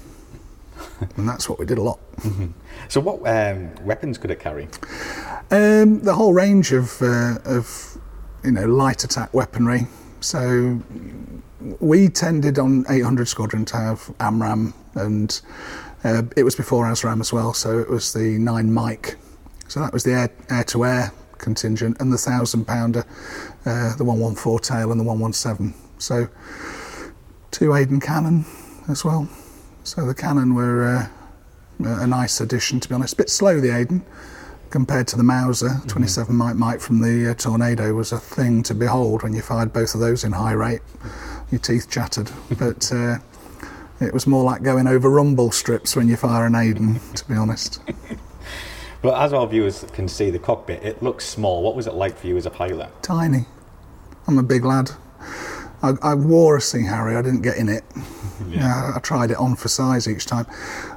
and 1.17 1.29
that's 1.29 1.49
what 1.49 1.59
we 1.59 1.67
did 1.67 1.79
a 1.79 1.83
lot. 1.83 1.99
Mm-hmm. 2.17 2.47
So, 2.89 3.01
what 3.01 3.27
um, 3.27 3.75
weapons 3.85 4.19
could 4.19 4.31
it 4.31 4.41
carry? 4.41 4.69
Um, 5.51 6.01
the 6.01 6.15
whole 6.15 6.33
range 6.33 6.73
of, 6.73 7.01
uh, 7.03 7.39
of 7.45 7.99
you 8.45 8.53
know 8.53 8.67
light 8.67 9.05
attack 9.05 9.33
weaponry. 9.35 9.87
So, 10.21 10.81
we 11.81 12.09
tended 12.09 12.59
on 12.59 12.85
800 12.89 13.29
Squadron 13.29 13.65
to 13.67 13.77
have 13.77 14.13
AMRAAM, 14.21 14.75
and 14.95 15.41
uh, 16.05 16.23
it 16.37 16.45
was 16.45 16.55
before 16.55 16.85
ASRAAM 16.87 17.21
as 17.21 17.33
well. 17.33 17.55
So 17.55 17.79
it 17.79 17.89
was 17.89 18.13
the 18.13 18.39
nine 18.39 18.73
Mike. 18.73 19.17
So 19.69 19.81
that 19.81 19.93
was 19.93 20.05
the 20.05 20.13
air, 20.13 20.31
air-to-air 20.51 21.13
contingent, 21.39 21.97
and 22.01 22.13
the 22.13 22.19
thousand 22.19 22.67
pounder, 22.67 23.05
uh, 23.65 23.97
the 23.97 24.05
114 24.05 24.59
tail, 24.63 24.91
and 24.91 25.01
the 25.01 25.05
117. 25.05 25.75
So 25.99 26.29
two 27.51 27.75
Aden 27.75 28.01
cannon 28.01 28.45
as 28.89 29.05
well. 29.05 29.29
So 29.83 30.07
the 30.07 30.15
cannon 30.15 30.55
were 30.55 30.85
uh, 30.87 31.09
a 31.87 32.07
nice 32.07 32.41
addition, 32.41 32.81
to 32.81 32.89
be 32.89 32.95
honest. 32.95 33.15
A 33.15 33.17
bit 33.17 33.31
slow, 33.31 33.61
the 33.61 33.75
Aden, 33.77 34.05
compared 34.71 35.07
to 35.09 35.17
the 35.17 35.23
Mauser. 35.23 35.69
Mm-hmm. 35.69 35.89
27 35.89 36.35
Mike 36.35 36.57
Mike 36.57 36.81
from 36.81 37.01
the 37.01 37.31
uh, 37.31 37.35
Tornado 37.35 37.95
was 37.95 38.13
a 38.13 38.19
thing 38.19 38.63
to 38.65 38.75
behold 38.75 39.23
when 39.23 39.33
you 39.33 39.43
fired 39.43 39.73
both 39.73 39.95
of 39.95 40.01
those 40.01 40.25
in 40.25 40.33
high 40.33 40.53
rate. 40.53 40.83
Your 41.51 41.61
teeth 41.61 41.91
chattered. 41.91 42.31
but 42.59 42.93
uh, 42.93 43.19
it 44.01 44.13
was 44.13 44.27
more 44.27 44.45
like 44.45 44.63
going 44.63 44.87
over 44.87 45.09
rumble 45.09 45.51
strips 45.51 45.97
when 45.97 46.09
you 46.09 46.17
fire 46.17 46.47
an 46.47 46.55
Aden, 46.55 47.01
to 47.15 47.29
be 47.29 47.35
honest. 47.35 47.81
But 49.05 49.23
as 49.23 49.35
our 49.35 49.47
viewers 49.47 49.85
can 49.93 50.09
see, 50.09 50.31
the 50.31 50.39
cockpit, 50.39 50.83
it 50.83 51.03
looks 51.03 51.27
small. 51.27 51.63
What 51.63 51.77
was 51.77 51.87
it 51.87 51.93
like 51.93 52.17
for 52.17 52.27
you 52.27 52.39
as 52.39 52.47
a 52.47 52.51
pilot? 52.51 52.89
Tiny. 53.03 53.45
I'm 54.27 54.39
a 54.39 54.43
big 54.43 54.65
lad. 54.65 54.93
I, 55.85 56.13
I 56.13 56.15
wore 56.15 56.57
a 56.57 56.61
Sea 56.61 56.83
Harrier, 56.83 57.19
I 57.19 57.23
didn't 57.23 57.43
get 57.43 57.59
in 57.59 57.69
it. 57.69 57.85
Yeah. 58.49 58.93
I, 58.93 58.97
I, 58.97 59.01
tried 59.01 59.31
it 59.31 59.37
on 59.37 59.55
for 59.55 59.69
size 59.69 60.09
each 60.09 60.27
time. 60.27 60.47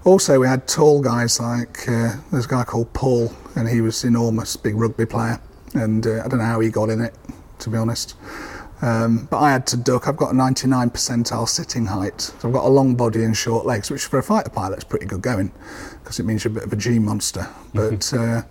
Also, 0.05 0.39
we 0.39 0.47
had 0.47 0.67
tall 0.67 1.01
guys 1.01 1.39
like 1.39 1.87
uh, 1.89 2.15
there's 2.31 2.45
a 2.45 2.49
guy 2.49 2.63
called 2.63 2.93
Paul, 2.93 3.31
and 3.55 3.67
he 3.67 3.81
was 3.81 4.03
enormous, 4.03 4.55
big 4.55 4.75
rugby 4.75 5.05
player. 5.05 5.41
And 5.73 6.07
uh, 6.07 6.23
I 6.23 6.27
don't 6.27 6.39
know 6.39 6.45
how 6.45 6.61
he 6.61 6.69
got 6.69 6.89
in 6.89 7.01
it, 7.01 7.13
to 7.59 7.69
be 7.69 7.77
honest. 7.77 8.15
Um, 8.81 9.27
but 9.29 9.39
I 9.39 9.51
had 9.51 9.67
to 9.67 9.77
duck. 9.77 10.07
I've 10.07 10.17
got 10.17 10.33
a 10.33 10.37
99 10.37 10.91
percentile 10.91 11.49
sitting 11.49 11.87
height. 11.87 12.21
So 12.21 12.47
I've 12.47 12.53
got 12.53 12.65
a 12.65 12.69
long 12.69 12.95
body 12.95 13.23
and 13.23 13.35
short 13.35 13.65
legs, 13.65 13.89
which 13.89 14.05
for 14.05 14.19
a 14.19 14.23
fighter 14.23 14.49
pilot 14.49 14.77
is 14.77 14.83
pretty 14.83 15.05
good 15.05 15.21
going 15.21 15.51
because 16.03 16.19
it 16.19 16.23
means 16.23 16.43
you're 16.43 16.51
a 16.51 16.55
bit 16.55 16.63
of 16.63 16.73
a 16.73 16.77
G 16.77 16.99
monster. 16.99 17.47
But 17.73 18.13
uh, 18.13 18.43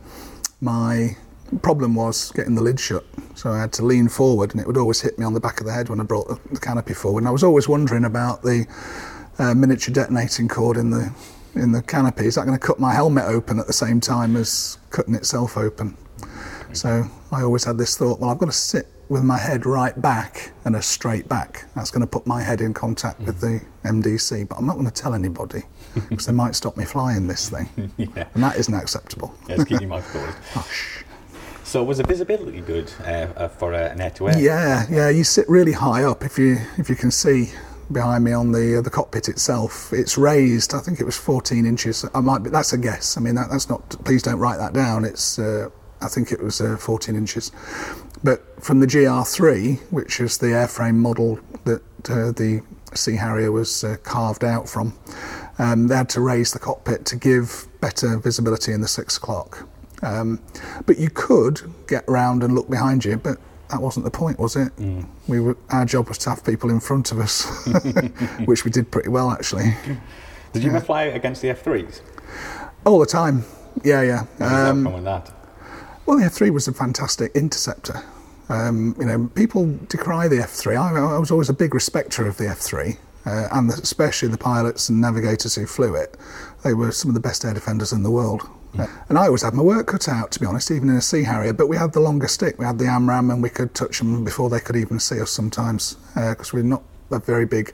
my 0.61 1.17
problem 1.63 1.95
was 1.95 2.31
getting 2.33 2.55
the 2.55 2.63
lid 2.63 2.81
shut. 2.81 3.05
So 3.35 3.51
I 3.51 3.61
had 3.61 3.73
to 3.75 3.85
lean 3.85 4.09
forward 4.09 4.53
and 4.53 4.61
it 4.61 4.67
would 4.67 4.77
always 4.77 5.01
hit 5.01 5.19
me 5.19 5.25
on 5.25 5.35
the 5.35 5.41
back 5.41 5.61
of 5.61 5.67
the 5.67 5.73
head 5.73 5.89
when 5.89 6.01
I 6.01 6.05
brought 6.05 6.29
the, 6.29 6.39
the 6.53 6.61
canopy 6.61 6.95
forward. 6.95 7.21
And 7.21 7.29
I 7.29 7.33
was 7.33 7.43
always 7.43 7.69
wondering 7.69 8.05
about 8.05 8.43
the 8.43 8.67
uh, 9.39 9.55
miniature 9.55 9.93
detonating 9.93 10.49
cord 10.49 10.77
in 10.77 10.91
the 10.91 11.13
in 11.55 11.73
the 11.73 11.83
canopy. 11.83 12.27
Is 12.27 12.35
that 12.35 12.47
going 12.47 12.59
to 12.59 12.65
cut 12.65 12.79
my 12.79 12.93
helmet 12.93 13.25
open 13.25 13.59
at 13.59 13.67
the 13.67 13.73
same 13.73 14.01
time 14.01 14.37
as 14.37 14.79
cutting 14.91 15.15
itself 15.15 15.57
open? 15.57 15.97
So 16.73 17.05
I 17.33 17.43
always 17.43 17.65
had 17.65 17.79
this 17.79 17.97
thought, 17.97 18.21
well, 18.21 18.31
I've 18.31 18.39
got 18.39 18.47
to 18.47 18.53
sit 18.53 18.89
with 19.09 19.23
my 19.23 19.39
head 19.39 19.65
right 19.65 20.01
back 20.01 20.53
and 20.65 20.77
a 20.77 20.83
straight 20.83 21.29
back. 21.29 21.65
That's 21.75 21.91
going 21.91 22.01
to 22.03 22.07
put 22.07 22.27
my 22.27 22.43
head 22.43 22.61
in 22.61 22.75
contact 22.75 23.21
with 23.21 23.41
the 23.41 23.63
MDC, 23.85 24.49
but 24.49 24.59
I'm 24.59 24.67
not 24.67 24.75
going 24.75 24.87
to 24.87 24.93
tell 24.93 25.15
anybody 25.15 25.63
because 26.11 26.27
they 26.27 26.33
might 26.33 26.55
stop 26.55 26.77
me 26.77 26.85
flying 26.85 27.27
this 27.27 27.49
thing. 27.49 27.93
yeah. 27.97 28.27
And 28.35 28.43
that 28.43 28.57
isn't 28.57 28.75
acceptable. 28.75 29.35
Yes, 29.49 29.65
keep 29.65 29.81
your 29.81 29.89
mouth 29.89 30.09
closed. 30.11 30.37
Hush. 30.53 31.05
So 31.67 31.83
was 31.83 31.99
the 31.99 32.05
visibility 32.05 32.61
good 32.61 32.93
uh, 33.01 33.27
uh, 33.37 33.49
for 33.49 33.75
uh, 33.75 33.91
an 33.91 34.01
air-to-air? 34.01 34.39
Yeah, 34.39 34.87
yeah. 34.89 35.09
You 35.09 35.25
sit 35.25 35.49
really 35.49 35.73
high 35.73 36.05
up. 36.05 36.23
If 36.23 36.39
you 36.39 36.59
if 36.79 36.89
you 36.89 36.95
can 36.95 37.11
see 37.11 37.51
behind 37.91 38.23
me 38.23 38.33
on 38.33 38.53
the 38.53 38.79
uh, 38.79 38.83
the 38.83 38.89
cockpit 38.89 39.29
itself, 39.29 39.93
it's 39.93 40.17
raised. 40.17 40.75
I 40.75 40.79
think 40.79 41.01
it 41.01 41.05
was 41.05 41.17
14 41.17 41.67
inches. 41.67 42.05
I 42.15 42.21
might 42.21 42.45
be. 42.45 42.51
That's 42.51 42.73
a 42.73 42.79
guess. 42.79 43.17
I 43.17 43.21
mean, 43.21 43.35
that, 43.35 43.51
that's 43.51 43.69
not. 43.69 43.83
Please 44.05 44.23
don't 44.23 44.39
write 44.39 44.59
that 44.59 44.75
down. 44.75 45.05
It's. 45.05 45.41
Uh, 45.41 45.71
I 46.01 46.07
think 46.07 46.31
it 46.31 46.41
was 46.41 46.61
uh, 46.61 46.77
14 46.77 47.17
inches. 47.17 47.51
But 48.23 48.63
from 48.63 48.79
the 48.79 48.87
GR3, 48.87 49.81
which 49.91 50.21
is 50.21 50.39
the 50.39 50.49
airframe 50.49 50.95
model 50.95 51.41
that 51.65 51.83
uh, 52.09 52.31
the 52.31 52.63
Sea 52.95 53.17
Harrier 53.17 53.51
was 53.51 53.83
uh, 53.83 53.97
carved 54.05 54.45
out 54.45 54.69
from, 54.69 54.97
um, 55.59 55.89
they 55.89 55.97
had 55.97 56.11
to 56.11 56.21
raise 56.21 56.53
the 56.53 56.61
cockpit 56.61 57.07
to 57.07 57.17
give 57.17 57.67
better 57.81 58.19
visibility 58.19 58.73
in 58.73 58.83
the 58.83 58.89
six 58.89 59.17
o'clock. 59.17 59.67
Um, 60.03 60.41
but 60.87 60.99
you 60.99 61.11
could 61.11 61.61
get 61.89 62.05
round 62.09 62.43
and 62.43 62.55
look 62.55 62.69
behind 62.69 63.05
you, 63.05 63.17
but 63.17 63.39
that 63.71 63.81
wasn't 63.81 64.05
the 64.05 64.11
point, 64.11 64.39
was 64.39 64.55
it? 64.57 64.71
We 65.27 65.41
were, 65.41 65.57
our 65.71 65.85
job 65.85 66.09
was 66.09 66.19
to 66.19 66.31
have 66.31 66.45
people 66.45 66.71
in 66.71 66.81
front 66.81 67.11
of 67.13 67.19
us, 67.19 67.45
which 68.45 68.65
we 68.65 68.71
did 68.71 68.91
pretty 68.91 69.09
well 69.09 69.31
actually, 69.31 69.75
Did 70.53 70.63
you 70.63 70.71
ever 70.71 70.81
fly 70.81 71.05
against 71.05 71.43
the 71.43 71.49
F3s? 71.49 72.01
all 72.85 72.99
the 73.01 73.07
time. 73.07 73.45
Yeah, 73.85 74.03
yeah. 74.03 74.21
Um, 74.41 74.85
that 74.85 74.95
with 74.95 75.05
that? 75.05 75.33
Well, 76.07 76.19
the 76.19 76.25
F3 76.27 76.51
was 76.53 76.69
a 76.69 76.73
fantastic 76.73 77.33
interceptor. 77.35 78.01
Um, 78.49 78.95
you 78.99 79.07
know, 79.07 79.29
people 79.35 79.77
decry 79.89 80.29
the 80.29 80.37
F3. 80.37 80.77
I, 80.81 81.17
I 81.17 81.19
was 81.19 81.33
always 81.33 81.49
a 81.49 81.53
big 81.53 81.75
respecter 81.75 82.29
of 82.29 82.37
the 82.37 82.45
F3, 82.45 82.97
uh, 83.27 83.49
and 83.51 83.69
the, 83.69 83.75
especially 83.75 84.29
the 84.29 84.39
pilots 84.39 84.89
and 84.89 85.01
navigators 85.01 85.57
who 85.57 85.67
flew 85.67 85.97
it. 85.97 86.17
They 86.63 86.73
were 86.75 86.93
some 86.93 87.11
of 87.11 87.15
the 87.15 87.21
best 87.21 87.45
air 87.45 87.55
defenders 87.55 87.93
in 87.93 88.05
the 88.05 88.11
world. 88.11 88.49
Uh, 88.79 88.87
and 89.09 89.19
I 89.19 89.27
always 89.27 89.43
had 89.43 89.55
my 89.55 89.63
work 89.63 89.87
cut 89.89 90.09
out, 90.09 90.31
to 90.33 90.41
be 90.41 90.47
honest, 90.47 90.71
even 90.71 90.89
in 90.89 90.97
a 90.97 91.01
Sea 91.03 91.23
Harrier. 91.25 91.53
But 91.53 91.69
we 91.69 91.77
had 91.77 91.93
the 91.93 92.01
longer 92.01 92.29
stick. 92.29 92.59
We 92.59 92.65
had 92.65 92.79
the 92.79 92.85
AMRAAM, 92.87 93.33
and 93.33 93.43
we 93.43 93.51
could 93.51 93.75
touch 93.75 93.99
them 93.99 94.25
before 94.25 94.49
they 94.51 94.61
could 94.61 94.77
even 94.77 94.99
see 95.01 95.21
us 95.21 95.31
sometimes, 95.31 95.97
because 96.15 96.53
we're 96.53 96.63
not 96.63 96.83
a 97.11 97.19
very 97.21 97.47
big 97.47 97.73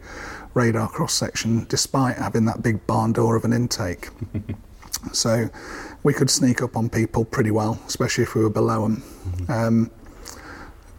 radar 0.55 0.89
cross 0.89 1.15
section, 1.15 1.65
despite 1.69 2.17
having 2.17 2.45
that 2.45 2.63
big 2.63 2.87
barn 2.87 3.13
door 3.13 3.37
of 3.37 3.45
an 3.45 3.53
intake. 3.53 4.09
So 5.13 5.49
we 6.05 6.15
could 6.15 6.31
sneak 6.31 6.63
up 6.63 6.77
on 6.77 6.89
people 6.89 7.25
pretty 7.25 7.51
well, 7.51 7.77
especially 7.89 8.23
if 8.23 8.37
we 8.37 8.43
were 8.45 8.51
below 8.51 8.83
them. 8.83 9.03
Um, 9.49 9.91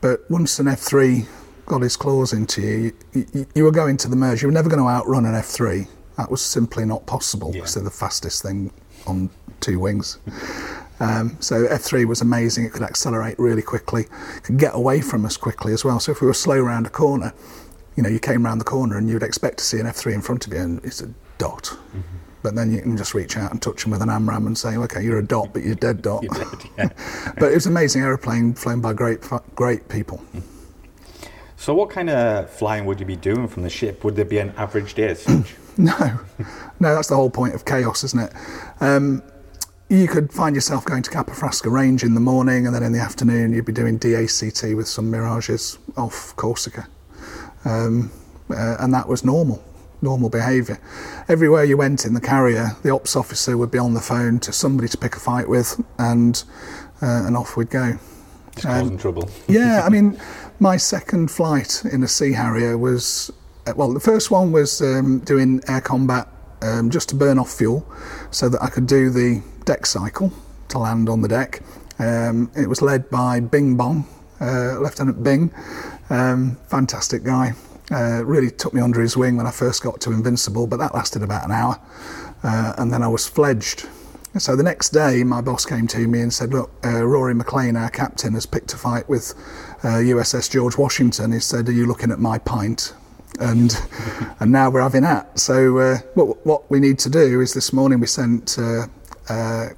but 0.01 0.29
once 0.29 0.60
an 0.60 0.65
F3 0.65 1.25
got 1.65 1.81
his 1.81 1.95
claws 1.95 2.33
into 2.33 2.62
you, 2.62 2.91
you, 3.13 3.25
you, 3.33 3.45
you 3.55 3.63
were 3.63 3.72
going 3.72 3.95
to 3.98 4.10
the 4.10 4.17
merge. 4.17 4.41
You 4.41 4.50
were 4.50 4.53
never 4.53 4.67
going 4.69 4.81
to 4.81 4.89
outrun 4.89 5.25
an 5.25 5.36
F3. 5.36 5.88
That 6.17 6.29
was 6.29 6.41
simply 6.41 6.83
not 6.83 7.05
possible 7.05 7.53
because 7.53 7.75
Yeah. 7.75 7.81
they're 7.81 7.89
the 7.91 7.95
fastest 7.95 8.41
thing 8.43 8.72
on 9.07 9.29
two 9.63 9.79
wings. 9.79 10.20
Um, 11.00 11.38
so 11.39 11.65
F3 11.67 12.05
was 12.05 12.22
amazing. 12.22 12.65
It 12.65 12.72
could 12.72 12.84
accelerate 12.84 13.38
really 13.39 13.62
quickly, 13.62 14.05
could 14.43 14.58
get 14.58 14.75
away 14.75 15.01
from 15.01 15.25
us 15.25 15.38
quickly 15.38 15.74
as 15.74 15.84
well. 15.84 16.00
So 16.00 16.12
if 16.12 16.22
we 16.22 16.27
were 16.27 16.34
slow 16.34 16.60
round 16.60 16.86
a 16.86 16.89
corner, 16.89 17.34
you 17.96 18.03
know, 18.03 18.10
you 18.10 18.20
came 18.20 18.46
round 18.46 18.62
the 18.62 18.65
corner 18.65 18.98
and 18.98 19.10
you'd 19.10 19.24
expect 19.24 19.57
to 19.57 19.64
see 19.64 19.79
an 19.79 19.85
F3 19.85 20.14
in 20.14 20.22
front 20.22 20.48
of 20.48 20.53
you, 20.53 20.59
and 20.59 20.83
it's 20.83 21.01
a 21.01 21.09
dot. 21.38 21.75
But 22.42 22.55
then 22.55 22.72
you 22.74 22.81
can 22.81 22.98
just 22.98 23.14
reach 23.14 23.38
out 23.38 23.51
and 23.51 23.61
touch 23.61 23.83
them 23.83 23.92
with 23.92 24.01
an 24.01 24.09
AMRAAM 24.09 24.48
and 24.48 24.57
say, 24.57 24.75
okay, 24.75 25.01
you're 25.01 25.20
a 25.20 25.25
dot, 25.25 25.53
but 25.53 25.64
you're 25.64 25.74
a 25.74 25.75
dead 25.75 26.01
dot. 26.01 26.24
You 26.24 26.29
did, 26.29 26.70
yeah. 26.77 26.90
but 27.40 27.51
it 27.51 27.55
was 27.55 27.66
an 27.66 27.72
amazing 27.72 28.01
aeroplane 28.01 28.53
flown 28.53 28.81
by 28.81 28.94
great, 28.94 29.20
great 29.55 29.88
people. 29.88 30.22
So 31.55 31.74
what 31.74 31.90
kind 31.90 32.09
of 32.09 32.50
flying 32.50 32.85
would 32.85 33.00
you 33.00 33.05
be 33.05 33.16
doing 33.16 33.48
from 33.48 33.64
the 33.64 33.70
ship? 33.70 34.03
Would 34.03 34.18
there 34.18 34.25
be 34.25 34.40
an 34.40 34.53
average 34.57 34.94
day? 34.94 35.16
No, 35.75 36.20
no, 36.79 36.94
that's 36.94 37.07
the 37.07 37.16
whole 37.16 37.31
point 37.31 37.55
of 37.55 37.66
chaos, 37.66 38.03
isn't 38.03 38.20
it? 38.20 38.33
Um, 38.79 39.24
you 39.89 40.07
could 40.07 40.31
find 40.31 40.55
yourself 40.55 40.85
going 40.85 41.03
to 41.03 41.11
Capo 41.11 41.33
Frasca 41.33 41.72
Range 41.72 42.03
in 42.03 42.13
the 42.13 42.19
morning, 42.19 42.65
and 42.65 42.75
then 42.75 42.83
in 42.83 42.91
the 42.91 43.00
afternoon 43.00 43.53
you'd 43.53 43.65
be 43.65 43.74
doing 43.74 43.98
DACT 43.98 44.75
with 44.75 44.87
some 44.87 45.11
mirages 45.11 45.77
off 45.98 46.35
Corsica, 46.35 46.87
um, 47.65 48.11
uh, 48.50 48.77
and 48.79 48.93
that 48.93 49.07
was 49.07 49.24
normal, 49.24 49.63
normal 50.01 50.29
behaviour. 50.29 50.79
Everywhere 51.27 51.63
you 51.63 51.77
went 51.77 52.05
in 52.05 52.13
the 52.13 52.22
carrier, 52.22 52.75
the 52.83 52.89
ops 52.89 53.15
officer 53.15 53.57
would 53.57 53.72
be 53.72 53.77
on 53.77 53.93
the 53.93 54.01
phone 54.01 54.39
to 54.41 54.51
somebody 54.51 54.87
to 54.87 54.98
pick 54.98 55.15
a 55.15 55.19
fight 55.19 55.48
with, 55.48 55.83
and 56.00 56.43
uh, 57.01 57.24
and 57.25 57.37
off 57.37 57.57
we'd 57.57 57.69
go. 57.69 57.98
Just 58.55 58.67
causing 58.67 58.98
trouble. 58.98 59.29
Yeah, 59.48 59.81
I 59.83 59.89
mean, 59.96 60.19
my 60.59 60.77
second 60.77 61.29
flight 61.29 61.83
in 61.91 62.03
a 62.03 62.07
Sea 62.07 62.33
Harrier 62.33 62.77
was 62.77 63.31
uh, 63.65 63.74
well, 63.75 63.93
the 63.93 64.00
first 64.00 64.31
one 64.31 64.51
was 64.51 64.81
um, 64.81 65.19
doing 65.19 65.61
air 65.67 65.81
combat 65.81 66.27
um, 66.61 66.89
just 66.89 67.09
to 67.09 67.15
burn 67.15 67.37
off 67.37 67.51
fuel, 67.51 67.85
so 68.31 68.50
that 68.50 68.61
I 68.61 68.69
could 68.69 68.87
do 68.87 69.09
the 69.09 69.41
deck 69.66 69.86
cycle 69.86 70.32
to 70.70 70.80
land 70.80 71.10
on 71.10 71.22
the 71.22 71.28
deck. 71.28 71.62
Um, 72.00 72.52
it 72.56 72.68
was 72.68 72.82
led 72.82 73.10
by 73.10 73.40
Bing 73.40 73.78
Bong, 73.78 74.08
uh, 74.42 74.80
Lieutenant 74.80 75.24
Bing, 75.24 75.54
um, 76.10 76.58
fantastic 76.68 77.24
guy. 77.24 77.54
Uh, 77.92 78.24
really 78.26 78.50
took 78.50 78.74
me 78.74 78.82
under 78.82 79.02
his 79.02 79.16
wing 79.16 79.38
when 79.38 79.46
I 79.46 79.52
first 79.52 79.84
got 79.84 80.02
to 80.02 80.12
Invincible, 80.12 80.68
but 80.68 80.78
that 80.78 80.96
lasted 80.96 81.22
about 81.22 81.46
an 81.46 81.52
hour, 81.52 81.80
uh, 82.44 82.74
and 82.78 82.92
then 82.92 83.04
I 83.04 83.08
was 83.08 83.28
fledged. 83.28 83.88
So 84.40 84.56
the 84.56 84.64
next 84.64 84.90
day, 84.90 85.24
my 85.24 85.42
boss 85.42 85.64
came 85.64 85.86
to 85.88 86.08
me 86.08 86.22
and 86.22 86.34
said, 86.34 86.54
"Look, 86.54 86.72
uh, 86.84 87.06
Rory 87.06 87.36
McLean, 87.36 87.76
our 87.76 87.90
captain, 87.90 88.34
has 88.34 88.48
picked 88.48 88.74
a 88.74 88.78
fight 88.78 89.08
with 89.08 89.36
uh, 89.84 90.00
USS 90.00 90.50
George 90.50 90.76
Washington." 90.76 91.34
He 91.34 91.40
said, 91.40 91.70
"Are 91.70 91.74
you 91.74 91.86
looking 91.86 92.10
at 92.10 92.20
my 92.20 92.40
pint?" 92.40 92.94
And 93.40 93.78
and 94.40 94.52
now 94.52 94.72
we're 94.72 94.82
having 94.82 95.04
that. 95.04 95.38
So 95.38 95.78
uh, 95.78 95.98
what 96.16 96.44
what 96.48 96.72
we 96.72 96.80
need 96.80 96.98
to 97.00 97.10
do 97.10 97.42
is 97.42 97.54
this 97.54 97.74
morning 97.74 98.00
we 98.00 98.08
sent 98.08 98.58
uh, 99.29 99.70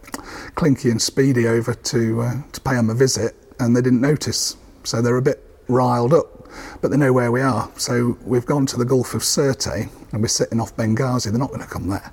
Clinky 0.55 0.89
and 0.89 1.01
Speedy 1.01 1.47
over 1.47 1.73
to 1.73 2.21
uh, 2.21 2.34
to 2.51 2.62
pay 2.62 2.75
them 2.75 2.89
a 2.89 2.95
visit, 2.95 3.36
and 3.60 3.75
they 3.75 3.81
didn't 3.81 4.01
notice. 4.01 4.58
So 4.84 5.01
they're 5.01 5.17
a 5.17 5.21
bit 5.21 5.43
riled 5.67 6.13
up, 6.13 6.47
but 6.81 6.91
they 6.91 6.97
know 6.97 7.13
where 7.13 7.31
we 7.31 7.41
are. 7.41 7.69
So 7.77 8.17
we've 8.23 8.45
gone 8.45 8.65
to 8.67 8.77
the 8.77 8.86
Gulf 8.86 9.13
of 9.13 9.21
Sirte, 9.21 9.89
and 10.12 10.21
we're 10.21 10.27
sitting 10.27 10.60
off 10.60 10.75
Benghazi. 10.75 11.25
They're 11.25 11.39
not 11.39 11.49
going 11.49 11.62
to 11.62 11.67
come 11.67 11.89
there 11.89 12.12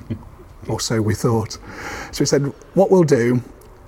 or 0.68 0.80
so 0.80 1.00
we 1.00 1.14
thought. 1.14 1.58
So 2.12 2.20
we 2.20 2.26
said, 2.26 2.42
what 2.74 2.90
we'll 2.90 3.04
do, 3.04 3.42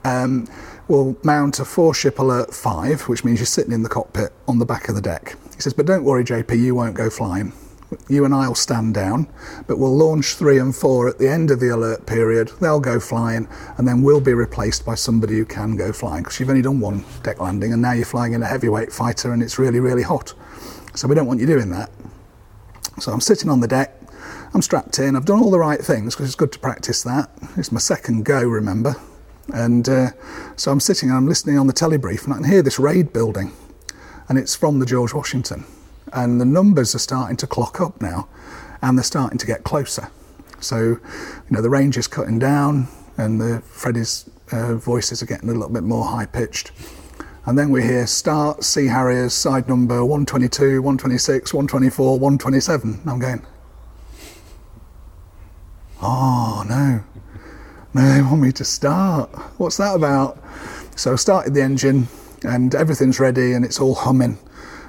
um, 0.05 0.49
we'll 0.89 1.17
mount 1.23 1.61
a 1.61 1.65
four 1.65 1.95
ship 1.95 2.19
alert 2.19 2.55
five, 2.55 3.03
which 3.03 3.25
means 3.25 3.39
you're 3.39 3.47
sitting 3.47 3.73
in 3.73 3.83
the 3.83 3.89
cockpit 3.89 4.33
on 4.49 4.59
the 4.59 4.67
back 4.67 4.89
of 4.89 4.95
the 4.95 5.01
deck. 5.01 5.37
He 5.55 5.61
says, 5.61 5.73
but 5.73 5.87
don't 5.87 6.05
worry, 6.05 6.25
JP, 6.25 6.59
you 6.59 6.75
won't 6.75 6.95
go 6.95 7.11
flying. 7.11 7.53
You 8.09 8.25
and 8.25 8.35
I 8.35 8.49
will 8.49 8.55
stand 8.55 8.95
down, 8.95 9.29
but 9.67 9.79
we'll 9.79 9.97
launch 9.97 10.35
three 10.35 10.59
and 10.59 10.75
four 10.75 11.09
at 11.09 11.19
the 11.19 11.29
end 11.29 11.51
of 11.51 11.61
the 11.61 11.69
alert 11.69 12.07
period. 12.07 12.51
They'll 12.61 12.81
go 12.81 13.01
flying, 13.01 13.49
and 13.79 13.87
then 13.87 14.03
we'll 14.03 14.21
be 14.21 14.35
replaced 14.35 14.85
by 14.85 14.95
somebody 14.95 15.35
who 15.35 15.45
can 15.45 15.77
go 15.77 15.93
flying 15.93 16.23
because 16.23 16.39
you've 16.39 16.49
only 16.49 16.63
done 16.63 16.81
one 16.81 17.05
deck 17.23 17.41
landing, 17.41 17.73
and 17.73 17.83
now 17.83 17.93
you're 17.93 18.05
flying 18.05 18.33
in 18.33 18.43
a 18.43 18.47
heavyweight 18.47 18.93
fighter, 18.93 19.33
and 19.33 19.43
it's 19.43 19.59
really, 19.59 19.81
really 19.81 20.03
hot. 20.03 20.35
So 20.95 21.09
we 21.09 21.15
don't 21.15 21.27
want 21.27 21.41
you 21.41 21.47
doing 21.47 21.71
that. 21.71 21.91
So 22.99 23.13
I'm 23.13 23.21
sitting 23.21 23.51
on 23.51 23.61
the 23.61 23.69
deck. 23.69 23.95
I'm 24.55 24.63
strapped 24.63 24.99
in. 24.99 25.17
I've 25.17 25.27
done 25.27 25.41
all 25.41 25.51
the 25.51 25.59
right 25.59 25.81
things 25.81 26.15
because 26.15 26.27
it's 26.27 26.35
good 26.35 26.53
to 26.53 26.59
practice 26.59 27.03
that. 27.03 27.31
It's 27.57 27.71
my 27.71 27.79
second 27.79 28.25
go, 28.25 28.43
remember? 28.43 28.97
And 29.53 29.89
uh, 29.89 30.11
so 30.57 30.73
I'm 30.73 30.81
sitting 30.81 31.11
and 31.11 31.19
I'm 31.19 31.27
listening 31.27 31.59
on 31.59 31.67
the 31.67 31.73
telebrief 31.73 32.25
and 32.25 32.33
I 32.33 32.37
can 32.37 32.45
hear 32.45 32.63
this 32.63 32.79
raid 32.79 33.13
building. 33.13 33.53
And 34.29 34.39
it's 34.39 34.57
from 34.57 34.79
the 34.79 34.87
George 34.87 35.13
Washington. 35.13 35.67
And 36.13 36.41
the 36.41 36.45
numbers 36.45 36.95
are 36.95 37.01
starting 37.01 37.37
to 37.39 37.47
clock 37.47 37.81
up 37.81 38.01
now 38.01 38.29
and 38.83 38.97
they're 38.97 39.05
starting 39.05 39.39
to 39.39 39.47
get 39.47 39.65
closer. 39.65 40.11
So, 40.61 40.79
you 40.79 41.01
know, 41.51 41.61
the 41.61 41.71
range 41.71 41.97
is 41.97 42.07
cutting 42.07 42.39
down 42.39 42.89
and 43.17 43.41
the 43.41 43.63
Freddie's 43.67 44.29
uh, 44.53 44.77
voices 44.77 45.23
are 45.23 45.27
getting 45.27 45.49
a 45.49 45.53
little 45.53 45.69
bit 45.69 45.83
more 45.83 46.05
high 46.05 46.27
pitched. 46.27 46.73
And 47.45 47.59
then 47.59 47.71
we 47.71 47.83
hear 47.83 48.07
start 48.07 48.65
Sea 48.65 48.87
Harriers, 48.87 49.33
side 49.33 49.69
number 49.69 50.05
122, 50.05 50.83
126, 50.83 51.55
124, 51.55 52.19
127. 52.19 53.01
I'm 53.07 53.19
going, 53.19 53.47
oh 56.03 56.65
no, 56.69 57.05
no, 57.95 58.15
they 58.15 58.23
want 58.23 58.41
me 58.41 58.53
to 58.53 58.65
start. 58.65 59.31
What's 59.59 59.77
that 59.77 59.95
about? 59.95 60.43
So 60.97 61.13
I 61.13 61.17
started 61.17 61.55
the 61.55 61.63
engine 61.63 62.09
and 62.43 62.75
everything's 62.75 63.21
ready 63.21 63.53
and 63.53 63.65
it's 63.65 63.81
all 63.81 63.95
humming. 63.95 64.39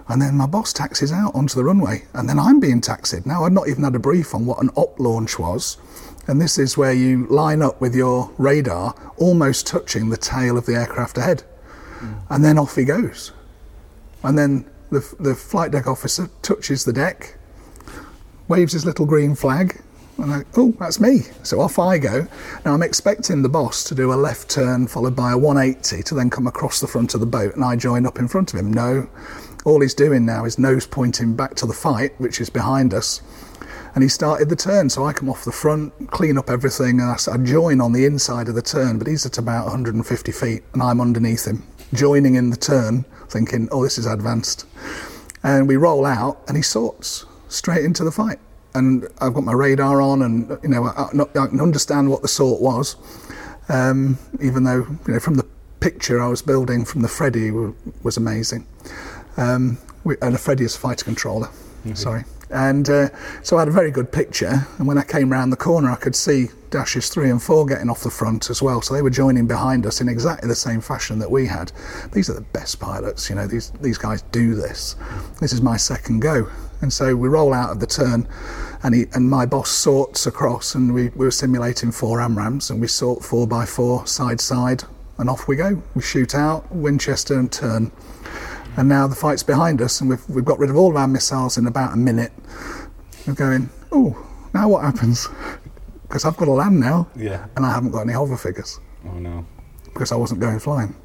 And 0.10 0.22
then 0.22 0.36
my 0.36 0.46
boss 0.46 0.72
taxis 0.72 1.12
out 1.12 1.36
onto 1.36 1.56
the 1.56 1.64
runway, 1.64 2.06
and 2.14 2.30
then 2.30 2.40
I'm 2.40 2.60
being 2.60 2.82
taxied. 2.82 3.26
Now, 3.26 3.44
I'd 3.44 3.52
not 3.52 3.68
even 3.68 3.84
had 3.84 3.96
a 3.96 4.00
brief 4.00 4.34
on 4.34 4.46
what 4.46 4.62
an 4.62 4.70
op 4.76 5.00
launch 5.00 5.38
was. 5.38 5.78
And 6.28 6.42
this 6.42 6.58
is 6.58 6.78
where 6.78 6.94
you 6.94 7.26
line 7.28 7.62
up 7.62 7.80
with 7.80 7.96
your 7.96 8.32
radar 8.38 8.96
almost 9.18 9.66
touching 9.68 10.10
the 10.10 10.18
tail 10.18 10.58
of 10.58 10.66
the 10.66 10.76
aircraft 10.76 11.18
ahead. 11.18 11.42
Hmm. 12.00 12.14
And 12.30 12.46
then 12.46 12.58
off 12.58 12.76
he 12.76 12.84
goes. 12.84 13.32
And 14.24 14.38
then 14.38 14.66
the, 14.92 15.16
the 15.20 15.36
flight 15.36 15.72
deck 15.72 15.88
officer 15.88 16.30
touches 16.42 16.86
the 16.86 16.94
deck, 16.94 17.38
waves 18.48 18.74
his 18.74 18.86
little 18.86 19.06
green 19.06 19.36
flag, 19.36 19.82
and 20.18 20.34
I, 20.34 20.44
oh, 20.56 20.74
that's 20.80 21.00
me. 21.00 21.20
So 21.44 21.62
off 21.62 21.78
I 21.78 21.98
go. 21.98 22.28
Now 22.66 22.74
I'm 22.74 22.82
expecting 22.82 23.42
the 23.42 23.50
boss 23.50 23.84
to 23.86 23.96
do 23.96 24.12
a 24.12 24.16
left 24.16 24.50
turn 24.50 24.88
followed 24.88 25.16
by 25.16 25.32
a 25.32 25.38
180 25.38 26.04
to 26.04 26.16
then 26.16 26.30
come 26.30 26.48
across 26.48 26.80
the 26.80 26.88
front 26.88 27.14
of 27.14 27.20
the 27.20 27.26
boat, 27.26 27.56
and 27.56 27.64
I 27.64 27.76
join 27.76 28.06
up 28.06 28.18
in 28.18 28.28
front 28.28 28.54
of 28.54 28.60
him. 28.60 28.74
No, 28.74 29.08
all 29.66 29.82
he's 29.82 29.94
doing 29.94 30.26
now 30.26 30.46
is 30.46 30.58
nose 30.58 30.88
pointing 30.88 31.36
back 31.36 31.56
to 31.56 31.66
the 31.66 31.74
fight, 31.74 32.20
which 32.20 32.40
is 32.40 32.50
behind 32.50 32.94
us. 32.94 33.22
And 33.96 34.04
he 34.04 34.10
started 34.10 34.50
the 34.50 34.56
turn, 34.56 34.90
so 34.90 35.06
I 35.06 35.14
come 35.14 35.30
off 35.30 35.44
the 35.44 35.52
front, 35.52 36.12
clean 36.12 36.38
up 36.38 36.50
everything, 36.50 37.00
and 37.00 37.10
I, 37.10 37.18
I 37.32 37.38
join 37.38 37.82
on 37.82 37.94
the 37.94 38.06
inside 38.06 38.48
of 38.48 38.56
the 38.56 38.62
turn, 38.62 39.00
but 39.00 39.08
he's 39.08 39.26
at 39.26 39.38
about 39.38 39.66
150 39.66 40.32
feet, 40.32 40.64
and 40.74 40.84
I'm 40.84 41.02
underneath 41.02 41.46
him, 41.46 41.64
joining 41.94 42.36
in 42.36 42.52
the 42.52 42.58
turn, 42.58 43.06
thinking, 43.30 43.68
oh, 43.72 43.84
this 43.84 43.98
is 43.98 44.06
advanced. 44.06 44.66
And 45.44 45.68
we 45.68 45.78
roll 45.78 46.06
out, 46.06 46.44
and 46.48 46.56
he 46.56 46.64
sorts 46.64 47.26
straight 47.50 47.86
into 47.86 48.04
the 48.04 48.12
fight. 48.12 48.40
And 48.76 49.08
I've 49.20 49.34
got 49.34 49.44
my 49.44 49.54
radar 49.54 50.02
on, 50.02 50.22
and 50.22 50.50
you 50.62 50.70
know 50.70 50.84
I, 50.86 51.10
I 51.12 51.44
I 51.44 51.48
can 51.48 51.60
understand 51.60 52.12
what 52.12 52.22
the 52.22 52.28
sort 52.28 52.62
was, 52.62 52.96
um, 53.70 54.20
even 54.42 54.64
though 54.66 54.86
you 55.08 55.14
know 55.14 55.20
from 55.20 55.36
the 55.36 55.48
picture 55.80 56.22
I 56.22 56.28
was 56.28 56.42
building 56.42 56.86
from 56.86 57.02
the 57.02 57.08
Freddy 57.08 57.50
was 57.50 58.18
amazing. 58.18 58.68
Um, 59.38 59.78
and 60.22 60.36
a 60.36 60.38
Freddy 60.38 60.64
is 60.64 60.76
a 60.76 60.80
fighter 60.80 61.06
controller, 61.06 61.50
sorry. 61.94 62.24
And 62.50 62.90
uh, 62.90 63.10
so 63.44 63.58
I 63.58 63.60
had 63.62 63.68
a 63.68 63.72
very 63.72 63.92
good 63.92 64.10
picture. 64.12 64.66
And 64.78 64.88
when 64.88 64.98
I 64.98 65.04
came 65.04 65.30
round 65.32 65.52
the 65.52 65.58
corner, 65.58 65.92
I 65.92 65.96
could 65.96 66.16
see 66.16 66.48
dashes 66.70 67.10
three 67.10 67.30
and 67.30 67.42
four 67.44 67.66
getting 67.66 67.90
off 67.90 68.04
the 68.04 68.10
front 68.10 68.50
as 68.50 68.62
well. 68.62 68.82
So 68.82 68.94
they 68.94 69.02
were 69.02 69.10
joining 69.10 69.48
behind 69.48 69.86
us 69.86 70.00
in 70.00 70.08
exactly 70.08 70.48
the 70.48 70.56
same 70.56 70.80
fashion 70.82 71.20
that 71.20 71.30
we 71.30 71.46
had. 71.46 71.72
These 72.14 72.30
are 72.30 72.34
the 72.34 72.42
best 72.42 72.80
pilots, 72.80 73.30
you 73.30 73.36
know. 73.36 73.48
These 73.48 73.72
these 73.82 73.98
guys 73.98 74.22
do 74.32 74.56
this. 74.56 74.96
This 75.42 75.52
is 75.52 75.62
my 75.62 75.78
second 75.78 76.22
go. 76.22 76.50
And 76.82 76.94
so 76.94 77.16
we 77.16 77.28
roll 77.28 77.54
out 77.54 77.72
of 77.72 77.80
the 77.80 77.88
turn, 77.88 78.28
and 78.84 78.96
he 78.96 79.06
and 79.14 79.30
my 79.30 79.46
boss 79.46 79.70
sorts 79.70 80.26
across, 80.26 80.76
and 80.76 80.94
we, 80.94 81.10
we 81.10 81.26
were 81.26 81.32
simulating 81.32 81.92
four 81.92 82.20
AMRAAMs, 82.20 82.70
and 82.70 82.80
we 82.80 82.88
sort 82.88 83.24
four 83.24 83.48
by 83.48 83.66
four 83.66 84.06
side 84.08 84.40
side, 84.40 84.84
and 85.18 85.30
off 85.30 85.48
we 85.48 85.56
go. 85.56 85.82
We 85.96 86.02
shoot 86.02 86.34
out 86.34 86.72
Winchester 86.74 87.38
and 87.38 87.52
turn. 87.52 87.92
And 88.78 88.88
now 88.88 89.08
the 89.08 89.16
fight's 89.16 89.44
behind 89.44 89.82
us, 89.82 90.00
and 90.02 90.10
we've, 90.10 90.30
we've 90.30 90.46
got 90.46 90.60
rid 90.60 90.70
of 90.70 90.76
all 90.78 90.92
of 90.92 90.96
our 90.96 91.08
missiles 91.08 91.58
in 91.58 91.66
about 91.68 91.94
a 91.94 91.98
minute. 91.98 92.32
We're 93.26 93.34
going, 93.34 93.70
oh, 93.92 94.16
now 94.54 94.70
what 94.70 94.84
happens? 94.84 95.28
Because 96.08 96.24
I've 96.24 96.38
got 96.38 96.46
to 96.46 96.52
land 96.52 96.80
now, 96.80 97.10
Yeah. 97.18 97.48
and 97.58 97.66
I 97.66 97.74
haven't 97.74 97.92
got 97.92 98.04
any 98.04 98.14
hover 98.14 98.38
figures 98.38 98.80
Oh 99.06 99.20
no. 99.20 99.46
because 99.84 100.14
I 100.14 100.16
wasn't 100.16 100.40
going 100.40 100.58
flying. 100.60 100.96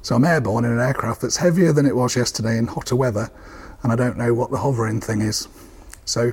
So 0.00 0.14
I'm 0.16 0.24
airborne 0.24 0.64
in 0.64 0.72
an 0.72 0.80
aircraft 0.80 1.20
that's 1.20 1.36
heavier 1.36 1.70
than 1.74 1.84
it 1.84 1.94
was 1.94 2.16
yesterday 2.16 2.56
in 2.56 2.66
hotter 2.66 2.96
weather, 2.96 3.28
and 3.82 3.92
I 3.92 3.94
don't 3.94 4.16
know 4.16 4.32
what 4.32 4.50
the 4.50 4.56
hovering 4.56 5.02
thing 5.02 5.20
is. 5.20 5.48
So 6.06 6.28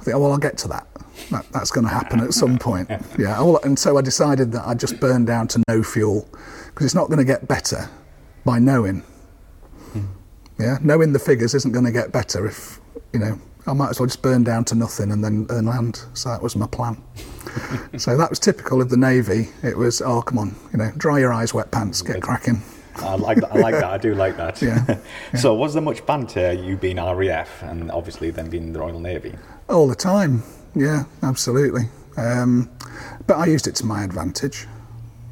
I 0.00 0.04
think, 0.04 0.14
oh, 0.16 0.20
well, 0.20 0.30
I'll 0.30 0.38
get 0.38 0.56
to 0.58 0.68
that. 0.68 0.86
that 1.32 1.44
that's 1.50 1.72
going 1.72 1.88
to 1.88 1.92
happen 1.92 2.20
at 2.20 2.34
some 2.34 2.56
point. 2.56 2.88
Yeah. 3.18 3.40
Well, 3.42 3.58
and 3.64 3.76
so 3.76 3.98
I 3.98 4.00
decided 4.00 4.52
that 4.52 4.64
I'd 4.64 4.78
just 4.78 5.00
burn 5.00 5.24
down 5.24 5.48
to 5.48 5.62
no 5.66 5.82
fuel 5.82 6.28
because 6.68 6.86
it's 6.86 6.94
not 6.94 7.08
going 7.08 7.18
to 7.18 7.24
get 7.24 7.48
better 7.48 7.88
by 8.44 8.60
knowing. 8.60 9.02
Yeah, 10.58 10.78
knowing 10.80 11.12
the 11.12 11.18
figures 11.18 11.54
isn't 11.54 11.72
going 11.72 11.84
to 11.84 11.92
get 11.92 12.12
better 12.12 12.46
if 12.46 12.80
you 13.12 13.20
know. 13.20 13.38
I 13.68 13.72
might 13.72 13.90
as 13.90 13.98
well 13.98 14.06
just 14.06 14.22
burn 14.22 14.44
down 14.44 14.64
to 14.66 14.76
nothing 14.76 15.10
and 15.10 15.24
then 15.24 15.46
and 15.50 15.66
land. 15.66 16.04
So 16.14 16.28
that 16.28 16.40
was 16.40 16.54
my 16.54 16.68
plan. 16.68 17.02
so 17.96 18.16
that 18.16 18.30
was 18.30 18.38
typical 18.38 18.80
of 18.80 18.90
the 18.90 18.96
navy. 18.96 19.48
It 19.64 19.76
was, 19.76 20.00
oh 20.00 20.22
come 20.22 20.38
on, 20.38 20.54
you 20.72 20.78
know, 20.78 20.92
dry 20.96 21.18
your 21.18 21.32
eyes, 21.32 21.52
wet 21.52 21.72
pants, 21.72 22.00
get 22.00 22.22
cracking. 22.22 22.62
I 22.98 23.16
like 23.16 23.38
that. 23.38 23.52
I 23.52 23.58
like 23.58 23.74
that. 23.74 23.84
I 23.84 23.98
do 23.98 24.14
like 24.14 24.36
that. 24.36 24.62
Yeah, 24.62 24.98
so, 25.38 25.54
was 25.54 25.74
there 25.74 25.82
much 25.82 26.04
banter? 26.06 26.52
You 26.52 26.76
being 26.76 26.96
RAF 26.96 27.62
and 27.62 27.90
obviously 27.90 28.30
then 28.30 28.48
being 28.48 28.72
the 28.72 28.78
Royal 28.78 29.00
Navy. 29.00 29.34
All 29.68 29.88
the 29.88 29.94
time. 29.94 30.42
Yeah, 30.74 31.04
absolutely. 31.22 31.88
Um, 32.16 32.70
but 33.26 33.36
I 33.36 33.46
used 33.46 33.66
it 33.66 33.74
to 33.76 33.86
my 33.86 34.04
advantage. 34.04 34.66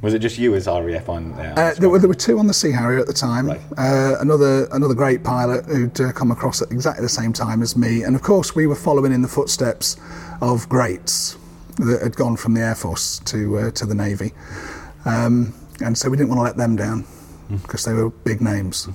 Was 0.05 0.13
it 0.13 0.19
just 0.19 0.37
you 0.37 0.55
as 0.55 0.67
RAF 0.67 1.09
on 1.09 1.35
there? 1.35 1.59
Uh, 1.59 1.73
there, 1.79 1.89
were, 1.89 1.99
there 1.99 2.09
were 2.09 2.15
two 2.15 2.39
on 2.39 2.47
the 2.47 2.53
Sea 2.53 2.71
Harrier 2.71 2.99
at 2.99 3.07
the 3.07 3.15
time. 3.15 3.47
Right. 3.47 3.61
Uh, 3.79 4.17
another 4.21 4.67
another 4.67 4.93
great 4.93 5.25
pilot 5.25 5.65
who'd 5.65 5.99
uh, 5.99 6.13
come 6.13 6.31
across 6.31 6.61
at 6.61 6.71
exactly 6.71 7.03
the 7.03 7.09
same 7.09 7.33
time 7.33 7.63
as 7.63 7.75
me, 7.75 8.03
and 8.03 8.15
of 8.15 8.21
course 8.21 8.55
we 8.55 8.67
were 8.67 8.75
following 8.75 9.15
in 9.15 9.23
the 9.23 9.29
footsteps 9.29 9.97
of 10.43 10.69
greats 10.69 11.39
that 11.79 12.03
had 12.03 12.17
gone 12.17 12.37
from 12.37 12.53
the 12.53 12.61
Air 12.61 12.75
Force 12.75 13.21
to 13.21 13.57
uh, 13.57 13.71
to 13.71 13.87
the 13.87 13.95
Navy, 13.95 14.33
um, 15.07 15.55
and 15.83 15.97
so 15.97 16.11
we 16.11 16.19
didn't 16.19 16.29
want 16.29 16.39
to 16.41 16.43
let 16.43 16.59
them 16.59 16.77
down 16.77 17.07
because 17.63 17.87
they 17.87 17.95
were 17.95 18.11
big 18.11 18.43
names, 18.43 18.91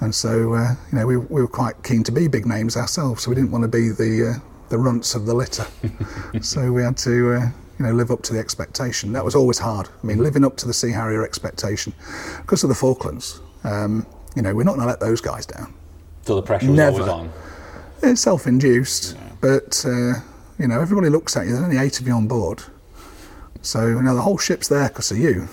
and 0.00 0.14
so 0.14 0.54
uh, 0.54 0.74
you 0.90 0.98
know 0.98 1.06
we, 1.06 1.18
we 1.18 1.42
were 1.42 1.48
quite 1.48 1.82
keen 1.82 2.02
to 2.02 2.12
be 2.12 2.28
big 2.28 2.46
names 2.46 2.78
ourselves, 2.78 3.24
so 3.24 3.28
we 3.28 3.34
didn't 3.34 3.50
want 3.50 3.60
to 3.60 3.68
be 3.68 3.90
the 3.90 4.36
uh, 4.36 4.48
the 4.70 4.78
runts 4.78 5.14
of 5.14 5.26
the 5.26 5.34
litter, 5.34 5.66
so 6.40 6.72
we 6.72 6.82
had 6.82 6.96
to. 6.96 7.52
You 7.78 7.84
know, 7.84 7.92
live 7.92 8.10
up 8.10 8.22
to 8.22 8.32
the 8.32 8.38
expectation. 8.38 9.12
That 9.12 9.24
was 9.24 9.34
always 9.34 9.58
hard. 9.58 9.88
I 10.02 10.06
mean, 10.06 10.18
living 10.18 10.44
up 10.44 10.56
to 10.58 10.66
the 10.66 10.72
Sea 10.72 10.92
Harrier 10.92 11.22
expectation, 11.24 11.92
because 12.40 12.62
of 12.62 12.68
the 12.70 12.74
Falklands. 12.74 13.40
Um, 13.64 14.06
you 14.34 14.42
know, 14.42 14.54
we're 14.54 14.64
not 14.64 14.76
going 14.76 14.86
to 14.86 14.90
let 14.90 15.00
those 15.00 15.20
guys 15.20 15.44
down. 15.46 15.74
so 16.22 16.36
the 16.36 16.42
pressure 16.42 16.68
was 16.68 16.76
Never. 16.76 17.00
always 17.02 17.08
on. 17.12 17.32
It's 18.02 18.20
self-induced, 18.22 19.16
but 19.40 19.84
uh, 19.86 20.20
you 20.58 20.68
know, 20.68 20.80
everybody 20.80 21.08
looks 21.10 21.36
at 21.36 21.46
you. 21.46 21.52
There's 21.52 21.64
only 21.64 21.78
eight 21.78 22.00
of 22.00 22.06
you 22.06 22.12
on 22.14 22.28
board, 22.28 22.62
so 23.62 23.86
you 23.86 24.02
know 24.02 24.14
the 24.14 24.20
whole 24.22 24.38
ship's 24.38 24.68
there 24.68 24.88
because 24.88 25.10
of 25.10 25.18
you. 25.18 25.48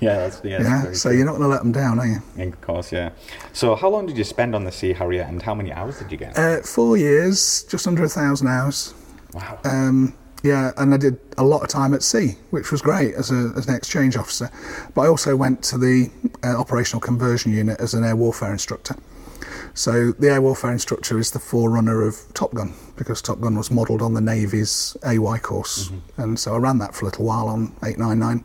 yeah, 0.00 0.16
that's 0.16 0.40
yeah. 0.44 0.58
that's 0.58 0.68
Yeah, 0.68 0.82
very 0.82 0.94
so 0.94 1.08
true. 1.08 1.16
you're 1.18 1.26
not 1.26 1.32
going 1.32 1.42
to 1.42 1.48
let 1.48 1.62
them 1.62 1.72
down, 1.72 1.98
are 2.00 2.06
you? 2.06 2.22
Of 2.44 2.60
course, 2.60 2.92
yeah. 2.92 3.10
So, 3.52 3.74
how 3.76 3.88
long 3.88 4.06
did 4.06 4.18
you 4.18 4.24
spend 4.24 4.54
on 4.54 4.64
the 4.64 4.72
Sea 4.72 4.92
Harrier, 4.92 5.22
and 5.22 5.40
how 5.42 5.54
many 5.54 5.72
hours 5.72 5.98
did 5.98 6.10
you 6.10 6.18
get? 6.18 6.36
Uh, 6.36 6.60
four 6.62 6.96
years, 6.96 7.64
just 7.64 7.86
under 7.86 8.04
a 8.04 8.08
thousand 8.08 8.48
hours. 8.48 8.92
wow. 9.32 9.58
Um, 9.64 10.14
yeah, 10.42 10.72
and 10.76 10.94
I 10.94 10.96
did 10.96 11.18
a 11.36 11.44
lot 11.44 11.62
of 11.62 11.68
time 11.68 11.94
at 11.94 12.02
sea, 12.02 12.36
which 12.50 12.70
was 12.72 12.80
great 12.82 13.14
as, 13.14 13.30
a, 13.30 13.52
as 13.56 13.68
an 13.68 13.74
exchange 13.74 14.16
officer. 14.16 14.50
But 14.94 15.02
I 15.02 15.06
also 15.08 15.36
went 15.36 15.62
to 15.64 15.78
the 15.78 16.10
uh, 16.42 16.56
operational 16.58 17.00
conversion 17.00 17.52
unit 17.52 17.80
as 17.80 17.94
an 17.94 18.04
air 18.04 18.16
warfare 18.16 18.52
instructor. 18.52 18.96
So 19.74 20.12
the 20.12 20.30
air 20.30 20.40
warfare 20.40 20.72
instructor 20.72 21.18
is 21.18 21.30
the 21.30 21.38
forerunner 21.38 22.02
of 22.02 22.16
Top 22.34 22.54
Gun 22.54 22.74
because 22.96 23.22
Top 23.22 23.40
Gun 23.40 23.56
was 23.56 23.70
modelled 23.70 24.02
on 24.02 24.14
the 24.14 24.20
Navy's 24.20 24.96
AY 25.04 25.38
course, 25.38 25.90
and 26.16 26.38
so 26.38 26.54
I 26.54 26.58
ran 26.58 26.78
that 26.78 26.94
for 26.94 27.04
a 27.04 27.08
little 27.08 27.24
while 27.24 27.48
on 27.48 27.72
899. 27.84 28.44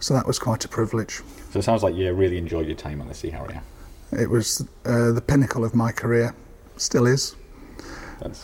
So 0.00 0.14
that 0.14 0.26
was 0.26 0.38
quite 0.38 0.64
a 0.64 0.68
privilege. 0.68 1.22
so 1.52 1.58
it 1.58 1.62
sounds 1.62 1.82
like 1.82 1.94
you 1.94 2.12
really 2.12 2.38
enjoyed 2.38 2.66
your 2.66 2.76
time 2.76 3.00
on 3.00 3.08
the 3.08 3.14
Sea 3.14 3.30
Harrier. 3.30 3.62
It 4.12 4.30
was 4.30 4.66
uh, 4.84 5.12
the 5.12 5.20
pinnacle 5.20 5.64
of 5.64 5.74
my 5.74 5.92
career, 5.92 6.34
still 6.76 7.06
is. 7.06 7.36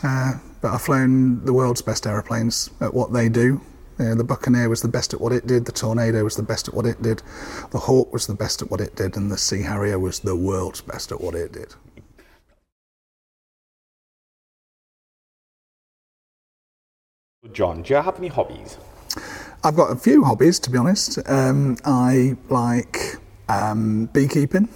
Uh, 0.02 0.34
but 0.64 0.72
I've 0.72 0.80
flown 0.80 1.44
the 1.44 1.52
world's 1.52 1.82
best 1.82 2.06
aeroplanes 2.06 2.70
at 2.80 2.94
what 2.94 3.12
they 3.12 3.28
do. 3.28 3.60
Uh, 4.00 4.14
the 4.14 4.24
Buccaneer 4.24 4.70
was 4.70 4.80
the 4.80 4.88
best 4.88 5.12
at 5.12 5.20
what 5.20 5.30
it 5.30 5.46
did, 5.46 5.66
the 5.66 5.72
Tornado 5.72 6.24
was 6.24 6.36
the 6.36 6.42
best 6.42 6.68
at 6.68 6.72
what 6.72 6.86
it 6.86 7.02
did, 7.02 7.22
the 7.70 7.80
Hawk 7.80 8.10
was 8.14 8.26
the 8.26 8.32
best 8.32 8.62
at 8.62 8.70
what 8.70 8.80
it 8.80 8.96
did, 8.96 9.14
and 9.14 9.30
the 9.30 9.36
Sea 9.36 9.60
Harrier 9.60 9.98
was 9.98 10.20
the 10.20 10.34
world's 10.34 10.80
best 10.80 11.12
at 11.12 11.20
what 11.20 11.34
it 11.34 11.52
did. 11.52 11.74
John, 17.52 17.82
do 17.82 17.92
you 17.92 18.00
have 18.00 18.18
any 18.18 18.28
hobbies? 18.28 18.78
I've 19.62 19.76
got 19.76 19.92
a 19.92 19.96
few 19.96 20.24
hobbies, 20.24 20.58
to 20.60 20.70
be 20.70 20.78
honest. 20.78 21.18
Um, 21.28 21.76
I 21.84 22.38
like 22.48 23.16
um, 23.50 24.06
beekeeping. 24.14 24.70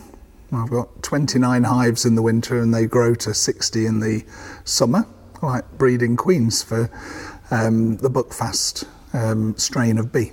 I've 0.53 0.69
got 0.69 1.03
29 1.03 1.65
hives 1.65 2.05
in 2.05 2.15
the 2.15 2.23
winter 2.23 2.61
and 2.61 2.75
they 2.75 2.85
grow 2.85 3.15
to 3.15 3.33
60 3.33 3.87
in 3.87 4.01
the 4.01 4.27
summer. 4.65 5.07
Like 5.43 5.71
breeding 5.79 6.17
queens 6.17 6.63
for 6.63 6.91
um, 7.51 7.97
the 7.99 8.11
Buckfast 8.11 8.87
um, 9.13 9.57
strain 9.57 9.99
of 9.99 10.13
bee. 10.13 10.33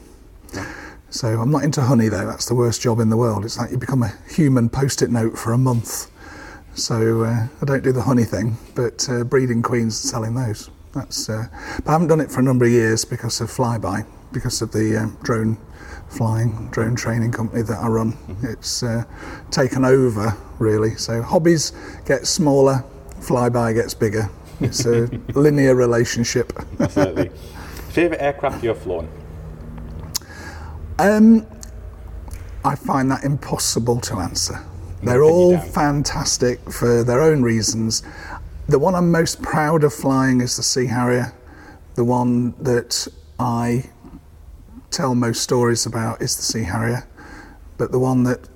So 1.09 1.39
I'm 1.39 1.51
not 1.51 1.63
into 1.63 1.81
honey 1.81 2.09
though, 2.09 2.25
that's 2.25 2.47
the 2.47 2.55
worst 2.55 2.81
job 2.81 2.99
in 2.99 3.09
the 3.09 3.17
world. 3.17 3.45
It's 3.45 3.57
like 3.57 3.71
you 3.71 3.77
become 3.77 4.03
a 4.03 4.13
human 4.29 4.69
post 4.69 5.01
it 5.01 5.09
note 5.09 5.37
for 5.37 5.53
a 5.53 5.57
month. 5.57 6.11
So 6.73 7.23
uh, 7.23 7.47
I 7.61 7.65
don't 7.65 7.83
do 7.83 7.93
the 7.93 8.01
honey 8.01 8.25
thing, 8.25 8.57
but 8.75 9.07
uh, 9.09 9.23
breeding 9.23 9.61
queens 9.61 10.03
and 10.03 10.09
selling 10.11 10.35
those. 10.35 10.69
That's, 10.93 11.29
uh, 11.29 11.45
but 11.77 11.87
I 11.87 11.91
haven't 11.93 12.07
done 12.07 12.19
it 12.19 12.31
for 12.31 12.41
a 12.41 12.43
number 12.43 12.65
of 12.65 12.71
years 12.71 13.05
because 13.05 13.39
of 13.39 13.49
flyby, 13.49 14.05
because 14.33 14.61
of 14.61 14.71
the 14.71 14.97
um, 14.97 15.17
drone 15.23 15.57
flying, 16.09 16.69
drone 16.71 16.95
training 16.95 17.31
company 17.31 17.61
that 17.61 17.77
I 17.77 17.87
run. 17.87 18.17
It's 18.43 18.83
uh, 18.83 19.03
taken 19.51 19.85
over 19.85 20.35
really. 20.59 20.95
So 20.95 21.21
hobbies 21.21 21.71
get 22.05 22.27
smaller, 22.27 22.83
flyby 23.19 23.73
gets 23.73 23.93
bigger. 23.93 24.29
It's 24.61 24.85
a 24.85 25.07
linear 25.33 25.75
relationship. 25.75 26.53
Absolutely. 26.79 27.29
Favorite 27.89 28.21
aircraft 28.21 28.63
you've 28.63 28.77
flown? 28.77 29.09
Um, 30.99 31.45
I 32.63 32.75
find 32.75 33.11
that 33.11 33.23
impossible 33.23 33.99
to 34.01 34.15
answer. 34.17 34.63
They're 35.03 35.23
all 35.23 35.57
fantastic 35.57 36.59
for 36.71 37.03
their 37.03 37.21
own 37.21 37.43
reasons. 37.43 38.01
The 38.67 38.79
one 38.79 38.95
I'm 38.95 39.11
most 39.11 39.41
proud 39.41 39.83
of 39.83 39.93
flying 39.93 40.41
is 40.41 40.57
the 40.57 40.63
Sea 40.63 40.87
Harrier. 40.87 41.33
The 41.95 42.03
one 42.03 42.55
that 42.63 43.07
I 43.39 43.89
tell 44.89 45.13
most 45.15 45.43
stories 45.43 45.85
about 45.85 46.21
is 46.21 46.35
the 46.35 46.41
Sea 46.41 46.63
Harrier. 46.63 47.07
But 47.77 47.91
the 47.91 47.99
one 47.99 48.23
that 48.23 48.47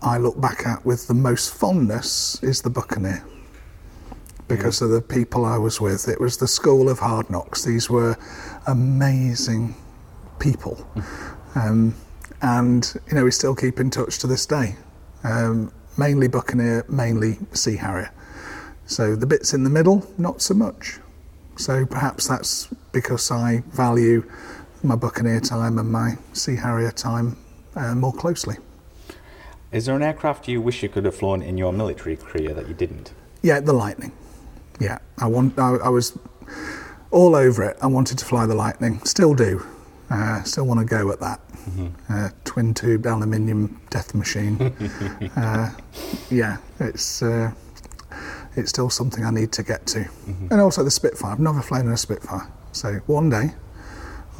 I 0.00 0.16
look 0.16 0.40
back 0.40 0.66
at 0.66 0.84
with 0.84 1.06
the 1.06 1.14
most 1.14 1.54
fondness 1.54 2.42
is 2.42 2.62
the 2.62 2.70
Buccaneer 2.70 3.24
because 4.56 4.82
of 4.82 4.90
the 4.90 5.00
people 5.00 5.44
I 5.44 5.58
was 5.58 5.80
with. 5.80 6.08
It 6.08 6.20
was 6.20 6.36
the 6.36 6.48
school 6.48 6.88
of 6.88 6.98
hard 6.98 7.30
knocks. 7.30 7.64
These 7.64 7.88
were 7.88 8.16
amazing 8.66 9.74
people. 10.38 10.86
Um, 11.54 11.94
and, 12.42 12.92
you 13.08 13.14
know, 13.14 13.24
we 13.24 13.30
still 13.30 13.54
keep 13.54 13.80
in 13.80 13.90
touch 13.90 14.18
to 14.18 14.26
this 14.26 14.46
day. 14.46 14.76
Um, 15.24 15.72
mainly 15.96 16.28
Buccaneer, 16.28 16.84
mainly 16.88 17.38
Sea 17.52 17.76
Harrier. 17.76 18.12
So 18.86 19.14
the 19.14 19.26
bits 19.26 19.54
in 19.54 19.64
the 19.64 19.70
middle, 19.70 20.06
not 20.18 20.42
so 20.42 20.54
much. 20.54 20.98
So 21.56 21.86
perhaps 21.86 22.28
that's 22.28 22.68
because 22.92 23.30
I 23.30 23.62
value 23.68 24.28
my 24.82 24.96
Buccaneer 24.96 25.40
time 25.40 25.78
and 25.78 25.90
my 25.90 26.18
Sea 26.32 26.56
Harrier 26.56 26.90
time 26.90 27.36
uh, 27.76 27.94
more 27.94 28.12
closely. 28.12 28.56
Is 29.70 29.86
there 29.86 29.96
an 29.96 30.02
aircraft 30.02 30.48
you 30.48 30.60
wish 30.60 30.82
you 30.82 30.88
could 30.88 31.04
have 31.04 31.14
flown 31.14 31.40
in 31.40 31.56
your 31.56 31.72
military 31.72 32.16
career 32.16 32.52
that 32.52 32.68
you 32.68 32.74
didn't? 32.74 33.12
Yeah, 33.42 33.60
the 33.60 33.72
Lightning. 33.72 34.12
Yeah, 34.82 34.98
I 35.18 35.26
want. 35.26 35.58
I, 35.58 35.76
I 35.76 35.88
was 35.88 36.18
all 37.10 37.36
over 37.36 37.62
it. 37.62 37.76
I 37.80 37.86
wanted 37.86 38.18
to 38.18 38.24
fly 38.24 38.46
the 38.46 38.54
Lightning. 38.54 39.00
Still 39.04 39.34
do. 39.34 39.64
Uh, 40.10 40.42
still 40.42 40.66
want 40.66 40.80
to 40.80 40.86
go 40.86 41.10
at 41.12 41.20
that. 41.20 41.40
Uh, 42.10 42.28
twin 42.44 42.74
tube 42.74 43.06
aluminium 43.06 43.80
death 43.90 44.14
machine. 44.14 44.60
uh, 45.36 45.70
yeah, 46.30 46.56
it's 46.80 47.22
uh, 47.22 47.52
it's 48.56 48.70
still 48.70 48.90
something 48.90 49.24
I 49.24 49.30
need 49.30 49.52
to 49.52 49.62
get 49.62 49.86
to. 49.86 50.04
And 50.50 50.60
also 50.60 50.82
the 50.82 50.90
Spitfire. 50.90 51.32
I've 51.32 51.38
never 51.40 51.62
flown 51.62 51.86
in 51.86 51.92
a 51.92 51.96
Spitfire, 51.96 52.48
so 52.72 52.94
one 53.06 53.30
day 53.30 53.52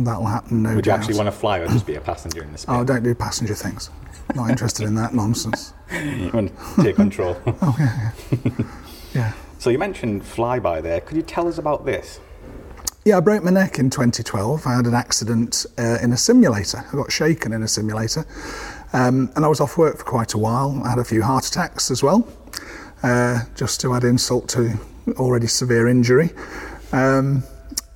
that'll 0.00 0.26
happen. 0.26 0.62
No 0.64 0.70
Would 0.74 0.84
you 0.86 0.90
doubt. 0.92 0.98
actually 1.00 1.16
want 1.16 1.28
to 1.28 1.32
fly 1.32 1.58
or 1.60 1.68
just 1.68 1.86
be 1.86 1.94
a 1.94 2.00
passenger 2.00 2.42
in 2.42 2.48
the 2.52 2.64
Oh, 2.68 2.76
spit? 2.78 2.86
don't 2.88 3.02
do 3.04 3.14
passenger 3.14 3.54
things. 3.54 3.88
Not 4.34 4.50
interested 4.50 4.86
in 4.86 4.94
that 4.96 5.14
nonsense. 5.14 5.72
You 5.92 6.30
want 6.32 6.50
to 6.76 6.82
take 6.82 6.96
control. 6.96 7.36
Oh 7.62 7.76
yeah, 7.78 8.10
yeah. 8.44 8.64
yeah. 9.14 9.32
So 9.62 9.70
you 9.70 9.78
mentioned 9.78 10.24
flyby 10.24 10.82
there. 10.82 11.00
Could 11.00 11.16
you 11.16 11.22
tell 11.22 11.46
us 11.46 11.56
about 11.56 11.86
this? 11.86 12.18
Yeah, 13.04 13.18
I 13.18 13.20
broke 13.20 13.44
my 13.44 13.52
neck 13.52 13.78
in 13.78 13.90
2012. 13.90 14.66
I 14.66 14.74
had 14.74 14.86
an 14.86 14.94
accident 14.94 15.66
uh, 15.78 15.98
in 16.02 16.12
a 16.12 16.16
simulator. 16.16 16.84
I 16.92 16.96
got 16.96 17.12
shaken 17.12 17.52
in 17.52 17.62
a 17.62 17.68
simulator. 17.68 18.26
Um, 18.92 19.30
and 19.36 19.44
I 19.44 19.48
was 19.48 19.60
off 19.60 19.78
work 19.78 19.98
for 19.98 20.04
quite 20.04 20.34
a 20.34 20.38
while. 20.38 20.82
I 20.84 20.90
had 20.90 20.98
a 20.98 21.04
few 21.04 21.22
heart 21.22 21.46
attacks 21.46 21.92
as 21.92 22.02
well, 22.02 22.26
uh, 23.04 23.42
just 23.54 23.80
to 23.82 23.94
add 23.94 24.02
insult 24.02 24.48
to 24.48 24.72
already 25.10 25.46
severe 25.46 25.86
injury. 25.86 26.30
Um, 26.90 27.44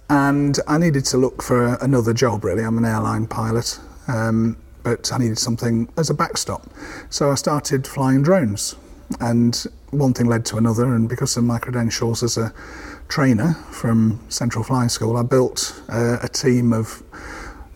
and 0.08 0.60
I 0.68 0.78
needed 0.78 1.04
to 1.06 1.16
look 1.16 1.42
for 1.42 1.74
another 1.82 2.14
job, 2.14 2.44
really. 2.44 2.62
I'm 2.62 2.78
an 2.78 2.84
airline 2.84 3.26
pilot, 3.26 3.80
um, 4.06 4.56
but 4.84 5.12
I 5.12 5.18
needed 5.18 5.40
something 5.40 5.88
as 5.96 6.10
a 6.10 6.14
backstop. 6.14 6.64
So 7.10 7.32
I 7.32 7.34
started 7.34 7.88
flying 7.88 8.22
drones. 8.22 8.76
And 9.20 9.54
one 9.90 10.12
thing 10.14 10.26
led 10.26 10.44
to 10.46 10.56
another, 10.56 10.94
and 10.94 11.08
because 11.08 11.36
of 11.36 11.44
my 11.44 11.58
credentials 11.58 12.22
as 12.22 12.36
a 12.36 12.52
trainer 13.08 13.54
from 13.70 14.20
Central 14.28 14.64
Flying 14.64 14.88
School, 14.88 15.16
I 15.16 15.22
built 15.22 15.80
uh, 15.88 16.18
a 16.22 16.28
team 16.28 16.72
of 16.72 17.02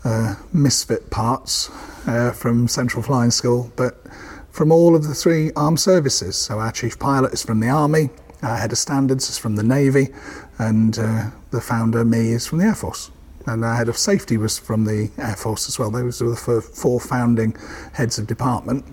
uh, 0.04 0.34
misfit 0.52 1.10
parts 1.10 1.70
uh, 2.06 2.32
from 2.32 2.66
Central 2.68 3.02
Flying 3.02 3.30
School, 3.30 3.72
but 3.76 3.96
from 4.50 4.72
all 4.72 4.96
of 4.96 5.04
the 5.04 5.14
three 5.14 5.52
armed 5.54 5.78
services. 5.78 6.36
So 6.36 6.58
our 6.58 6.72
chief 6.72 6.98
pilot 6.98 7.32
is 7.32 7.42
from 7.42 7.60
the 7.60 7.68
Army, 7.68 8.10
our 8.42 8.56
head 8.56 8.72
of 8.72 8.78
standards 8.78 9.28
is 9.28 9.38
from 9.38 9.56
the 9.56 9.62
Navy, 9.62 10.08
and 10.58 10.98
uh, 10.98 11.30
the 11.50 11.60
founder, 11.60 12.04
me, 12.04 12.32
is 12.32 12.46
from 12.46 12.58
the 12.58 12.64
Air 12.64 12.74
Force. 12.74 13.10
And 13.46 13.64
our 13.64 13.76
head 13.76 13.88
of 13.88 13.96
safety 13.96 14.36
was 14.36 14.58
from 14.58 14.84
the 14.84 15.10
Air 15.18 15.36
Force 15.36 15.68
as 15.68 15.78
well. 15.78 15.90
Those 15.90 16.20
were 16.20 16.30
the 16.30 16.62
four 16.62 17.00
founding 17.00 17.56
heads 17.94 18.18
of 18.18 18.26
department. 18.26 18.84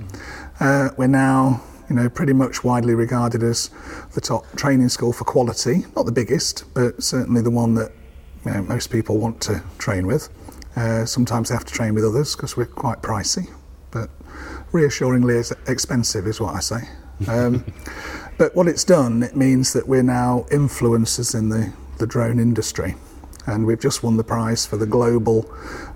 Uh, 0.59 0.89
we're 0.97 1.07
now, 1.07 1.61
you 1.89 1.95
know, 1.95 2.09
pretty 2.09 2.33
much 2.33 2.63
widely 2.63 2.93
regarded 2.93 3.43
as 3.43 3.69
the 4.13 4.21
top 4.21 4.45
training 4.55 4.89
school 4.89 5.13
for 5.13 5.23
quality. 5.23 5.85
Not 5.95 6.05
the 6.05 6.11
biggest, 6.11 6.65
but 6.73 7.01
certainly 7.01 7.41
the 7.41 7.51
one 7.51 7.75
that 7.75 7.91
you 8.45 8.51
know, 8.51 8.63
most 8.63 8.91
people 8.91 9.17
want 9.17 9.41
to 9.41 9.63
train 9.77 10.07
with. 10.07 10.29
Uh, 10.75 11.05
sometimes 11.05 11.49
they 11.49 11.55
have 11.55 11.65
to 11.65 11.73
train 11.73 11.93
with 11.93 12.05
others 12.05 12.35
because 12.35 12.55
we're 12.55 12.65
quite 12.65 13.01
pricey, 13.01 13.49
but 13.91 14.09
reassuringly 14.71 15.37
ex- 15.39 15.53
expensive 15.67 16.27
is 16.27 16.39
what 16.39 16.55
I 16.55 16.59
say. 16.59 16.81
Um, 17.27 17.65
but 18.37 18.55
what 18.55 18.67
it's 18.67 18.83
done, 18.83 19.23
it 19.23 19.35
means 19.35 19.73
that 19.73 19.87
we're 19.87 20.03
now 20.03 20.45
influencers 20.51 21.33
in 21.33 21.49
the, 21.49 21.73
the 21.97 22.05
drone 22.05 22.39
industry. 22.39 22.95
And 23.47 23.65
we've 23.65 23.79
just 23.79 24.03
won 24.03 24.17
the 24.17 24.25
prize 24.25 24.65
for 24.65 24.75
the 24.75 24.85
Global 24.85 25.49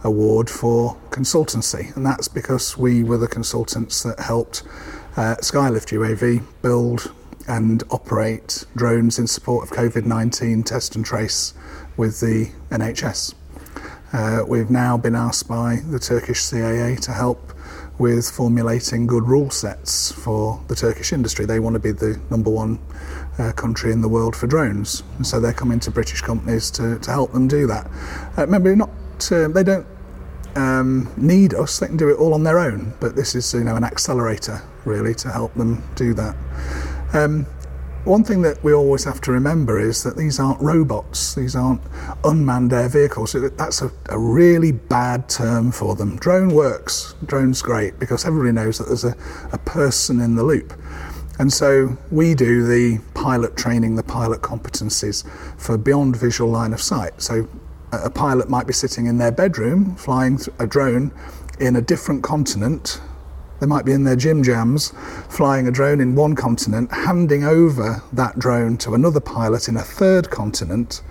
Award 0.06 0.50
for 0.50 0.98
Consultancy. 1.10 1.94
And 1.98 2.06
that's 2.06 2.30
because 2.30 2.78
we 2.78 3.04
were 3.04 3.18
the 3.18 3.28
consultants 3.28 4.04
that 4.04 4.22
helped 4.22 4.64
uh, 5.18 5.36
Skylift 5.42 5.92
UAV 5.92 6.44
build 6.62 7.12
and 7.48 7.84
operate 7.90 8.66
drones 8.76 9.20
in 9.20 9.28
support 9.28 9.70
of 9.70 9.76
COVID 9.76 10.06
19 10.06 10.64
test 10.64 10.96
and 10.96 11.06
trace 11.06 11.54
with 11.98 12.20
the 12.20 12.52
NHS. 12.70 13.34
Uh, 14.14 14.44
we've 14.48 14.70
now 14.70 14.98
been 14.98 15.16
asked 15.16 15.48
by 15.48 15.78
the 15.90 16.00
Turkish 16.00 16.40
CAA 16.40 17.00
to 17.02 17.12
help 17.12 17.54
with 17.98 18.30
formulating 18.30 19.06
good 19.06 19.24
rule 19.28 19.50
sets 19.50 20.12
for 20.12 20.62
the 20.68 20.76
Turkish 20.76 21.14
industry. 21.14 21.46
They 21.46 21.60
want 21.60 21.76
to 21.76 21.80
be 21.80 21.92
the 21.92 22.20
number 22.30 22.50
one 22.50 22.80
uh, 23.38 23.52
country 23.54 23.92
in 23.92 24.02
the 24.02 24.10
world 24.10 24.36
for 24.36 24.48
drones, 24.48 25.04
and 25.18 25.26
so 25.26 25.40
they're 25.40 25.54
coming 25.54 25.80
to 25.82 25.92
British 25.92 26.22
companies 26.22 26.72
to, 26.72 27.00
to 27.00 27.12
help 27.12 27.32
them 27.32 27.48
do 27.48 27.68
that. 27.68 27.86
Uh, 28.38 28.42
remember, 28.42 28.76
not 28.76 28.90
uh, 29.32 29.48
they 29.50 29.64
don't 29.64 29.86
um, 30.56 31.12
need 31.18 31.54
us; 31.54 31.80
they 31.80 31.88
can 31.88 31.98
do 31.98 32.10
it 32.10 32.18
all 32.18 32.34
on 32.34 32.44
their 32.44 32.60
own. 32.60 32.94
But 33.00 33.16
this 33.16 33.36
is, 33.36 33.54
you 33.54 33.64
know, 33.64 33.76
an 33.76 33.84
accelerator 33.84 34.62
really 34.86 35.14
to 35.16 35.32
help 35.32 35.54
them 35.56 35.84
do 35.96 36.14
that. 36.16 36.36
Um, 37.14 37.46
one 38.04 38.24
thing 38.24 38.42
that 38.42 38.64
we 38.64 38.74
always 38.74 39.04
have 39.04 39.22
to 39.22 39.32
remember 39.32 39.80
is 39.80 40.02
that 40.04 40.18
these 40.18 40.40
aren't 40.40 40.60
robots, 40.60 41.36
these 41.36 41.56
aren't 41.56 41.82
unmanned 42.24 42.74
air 42.74 42.90
vehicles. 42.90 43.36
That's 43.56 43.84
a, 43.84 43.92
a 44.10 44.18
really 44.18 44.72
bad 44.72 45.30
term 45.30 45.72
for 45.72 45.96
them. 45.96 46.16
Drone 46.16 46.50
works, 46.50 47.14
drone's 47.26 47.62
great 47.62 48.00
because 48.00 48.26
everybody 48.26 48.54
knows 48.54 48.80
that 48.80 48.86
there's 48.86 49.04
a, 49.04 49.16
a 49.52 49.60
person 49.60 50.20
in 50.20 50.36
the 50.36 50.44
loop. 50.44 50.74
And 51.38 51.54
so 51.54 51.96
we 52.10 52.34
do 52.34 52.66
the 52.66 53.00
pilot 53.14 53.56
training, 53.56 53.96
the 53.96 54.04
pilot 54.04 54.42
competencies 54.42 55.28
for 55.60 55.78
beyond 55.78 56.16
visual 56.16 56.50
line 56.50 56.74
of 56.74 56.82
sight. 56.82 57.22
So 57.22 57.48
a 57.92 58.10
pilot 58.10 58.50
might 58.50 58.68
be 58.68 58.74
sitting 58.74 59.06
in 59.06 59.18
their 59.18 59.32
bedroom 59.32 59.96
flying 59.96 60.40
a 60.60 60.68
drone 60.68 61.12
in 61.60 61.76
a 61.76 61.82
different 61.82 62.24
continent 62.24 63.02
they 63.62 63.68
might 63.68 63.86
be 63.86 63.92
in 63.92 64.04
their 64.04 64.16
gym 64.16 64.42
jams 64.42 64.92
flying 65.30 65.68
a 65.68 65.72
drone 65.72 66.02
in 66.02 66.16
one 66.16 66.36
continent, 66.36 66.92
handing 66.92 67.44
over 67.44 68.02
that 68.12 68.40
drone 68.40 68.76
to 68.78 68.96
another 68.96 69.20
pilot 69.20 69.68
in 69.68 69.78
a 69.78 69.84
third 69.84 70.32
continent. 70.32 71.04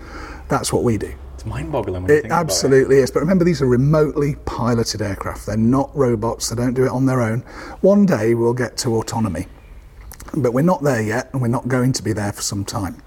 That's 0.49 0.73
what 0.73 0.83
we 0.83 0.97
do. 0.97 1.13
It's 1.33 1.45
mind-boggling 1.45 2.03
It 2.03 2.07
think 2.07 2.25
about 2.25 2.41
absolutely 2.41 2.97
is. 2.97 3.09
But 3.09 3.21
remember, 3.21 3.45
these 3.45 3.61
are 3.61 3.67
remotely 3.67 4.35
piloted 4.43 5.01
aircraft. 5.01 5.45
They're 5.45 5.55
not 5.55 5.95
robots, 5.95 6.49
they 6.49 6.57
don't 6.57 6.73
do 6.73 6.83
it 6.83 6.91
on 6.91 7.05
their 7.05 7.21
own. 7.21 7.39
One 7.79 8.05
day 8.05 8.35
we'll 8.35 8.53
get 8.53 8.75
to 8.79 8.97
autonomy. 8.97 9.47
But 10.35 10.51
we're 10.51 10.61
not 10.61 10.83
there 10.83 11.01
yet, 11.01 11.29
and 11.31 11.41
we're 11.41 11.47
not 11.47 11.69
going 11.69 11.93
to 11.93 12.03
be 12.03 12.11
there 12.11 12.33
for 12.33 12.41
some 12.41 12.65
time. 12.65 13.01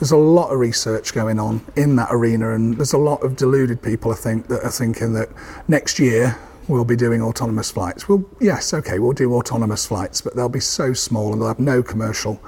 There's 0.00 0.12
a 0.12 0.16
lot 0.16 0.50
of 0.50 0.58
research 0.58 1.12
going 1.12 1.38
on 1.38 1.60
in 1.76 1.96
that 1.96 2.08
arena, 2.10 2.54
and 2.54 2.78
there's 2.78 2.94
a 2.94 2.98
lot 2.98 3.22
of 3.22 3.36
deluded 3.36 3.82
people, 3.82 4.10
I 4.10 4.14
think, 4.14 4.48
that 4.48 4.64
are 4.64 4.70
thinking 4.70 5.12
that 5.12 5.28
next 5.68 5.98
year 5.98 6.38
we'll 6.68 6.86
be 6.86 6.96
doing 6.96 7.20
autonomous 7.20 7.70
flights. 7.70 8.08
Well, 8.08 8.24
yes, 8.40 8.72
okay, 8.72 8.98
we'll 8.98 9.12
do 9.12 9.34
autonomous 9.34 9.84
flights, 9.84 10.22
but 10.22 10.34
they'll 10.34 10.48
be 10.48 10.58
so 10.58 10.94
small 10.94 11.34
and 11.34 11.42
they'll 11.42 11.48
have 11.48 11.58
no 11.58 11.82
commercial 11.82 12.40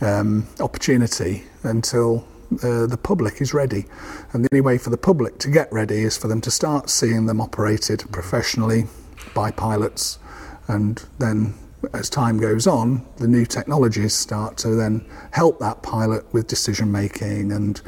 um, 0.00 0.46
opportunity 0.58 1.44
until 1.64 2.26
uh, 2.62 2.86
the 2.86 2.98
public 3.00 3.42
is 3.42 3.52
ready. 3.52 3.84
And 4.32 4.42
the 4.42 4.48
only 4.50 4.62
way 4.62 4.78
for 4.78 4.88
the 4.88 4.96
public 4.96 5.38
to 5.40 5.50
get 5.50 5.70
ready 5.70 5.98
is 5.98 6.16
for 6.16 6.28
them 6.28 6.40
to 6.40 6.50
start 6.50 6.88
seeing 6.88 7.26
them 7.26 7.42
operated 7.42 8.04
professionally 8.10 8.86
by 9.34 9.50
pilots. 9.50 10.18
And 10.66 11.04
then, 11.18 11.52
as 11.92 12.10
time 12.10 12.38
goes 12.38 12.66
on, 12.66 13.06
the 13.16 13.28
new 13.28 13.46
technologies 13.46 14.14
start 14.14 14.56
to 14.58 14.70
then 14.70 15.04
help 15.32 15.58
that 15.60 15.82
pilot 15.82 16.32
with 16.32 16.46
decision 16.46 16.90
making 16.90 17.52
and 17.52 17.80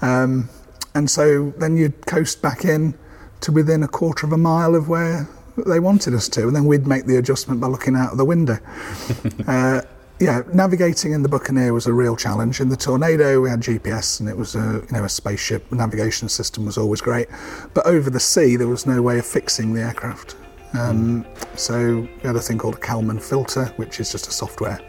Um, 0.00 0.48
and 0.94 1.10
so 1.10 1.50
then 1.58 1.76
you'd 1.76 2.06
coast 2.06 2.40
back 2.40 2.64
in 2.64 2.98
to 3.40 3.52
within 3.52 3.82
a 3.82 3.88
quarter 3.88 4.26
of 4.26 4.32
a 4.32 4.38
mile 4.38 4.74
of 4.74 4.88
where 4.88 5.28
they 5.66 5.80
wanted 5.80 6.14
us 6.14 6.28
to, 6.30 6.46
and 6.46 6.54
then 6.54 6.66
we'd 6.66 6.86
make 6.86 7.06
the 7.06 7.16
adjustment 7.16 7.60
by 7.60 7.66
looking 7.66 7.96
out 7.96 8.12
of 8.12 8.18
the 8.18 8.24
window. 8.24 8.58
uh, 9.46 9.82
yeah, 10.20 10.42
navigating 10.52 11.12
in 11.12 11.22
the 11.22 11.28
Buccaneer 11.28 11.72
was 11.72 11.86
a 11.86 11.92
real 11.92 12.16
challenge. 12.16 12.60
In 12.60 12.68
the 12.68 12.76
Tornado, 12.76 13.40
we 13.40 13.50
had 13.50 13.60
GPS, 13.60 14.18
and 14.18 14.28
it 14.28 14.36
was 14.36 14.56
a 14.56 14.82
you 14.90 14.92
know 14.92 15.04
a 15.04 15.08
spaceship 15.08 15.70
navigation 15.70 16.28
system 16.28 16.66
was 16.66 16.76
always 16.76 17.00
great. 17.00 17.28
But 17.72 17.86
over 17.86 18.10
the 18.10 18.20
sea, 18.20 18.56
there 18.56 18.68
was 18.68 18.86
no 18.86 19.00
way 19.00 19.18
of 19.18 19.26
fixing 19.26 19.74
the 19.74 19.82
aircraft. 19.82 20.36
Um, 20.74 21.24
so 21.54 22.00
we 22.00 22.20
had 22.22 22.36
a 22.36 22.40
thing 22.40 22.58
called 22.58 22.74
a 22.74 22.78
Kalman 22.78 23.20
filter, 23.20 23.66
which 23.76 24.00
is 24.00 24.12
just 24.12 24.26
a 24.26 24.30
software 24.30 24.80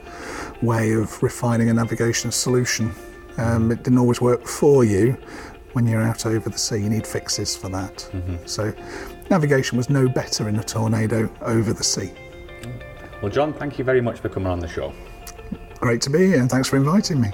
way 0.61 0.93
of 0.93 1.21
refining 1.23 1.69
a 1.69 1.73
navigation 1.73 2.31
solution. 2.31 2.91
Um, 3.37 3.71
it 3.71 3.83
didn't 3.83 3.99
always 3.99 4.19
work 4.19 4.45
for 4.45 4.83
you 4.83 5.15
when 5.73 5.87
you're 5.87 6.01
out 6.01 6.25
over 6.25 6.49
the 6.49 6.57
sea. 6.57 6.77
You 6.77 6.89
need 6.89 7.07
fixes 7.07 7.55
for 7.55 7.69
that. 7.69 8.09
So 8.45 8.73
navigation 9.29 9.77
was 9.77 9.89
no 9.89 10.07
better 10.07 10.49
in 10.49 10.57
a 10.57 10.63
tornado 10.63 11.31
over 11.41 11.73
the 11.73 11.83
sea. 11.83 12.11
Well, 13.21 13.31
John, 13.31 13.53
thank 13.53 13.77
you 13.77 13.83
very 13.83 14.01
much 14.01 14.19
for 14.19 14.29
coming 14.29 14.47
on 14.47 14.59
the 14.59 14.67
show. 14.67 14.93
Great 15.79 16.01
to 16.01 16.09
be 16.09 16.27
here, 16.27 16.39
and 16.39 16.49
thanks 16.49 16.67
for 16.67 16.77
inviting 16.77 17.21
me. 17.21 17.31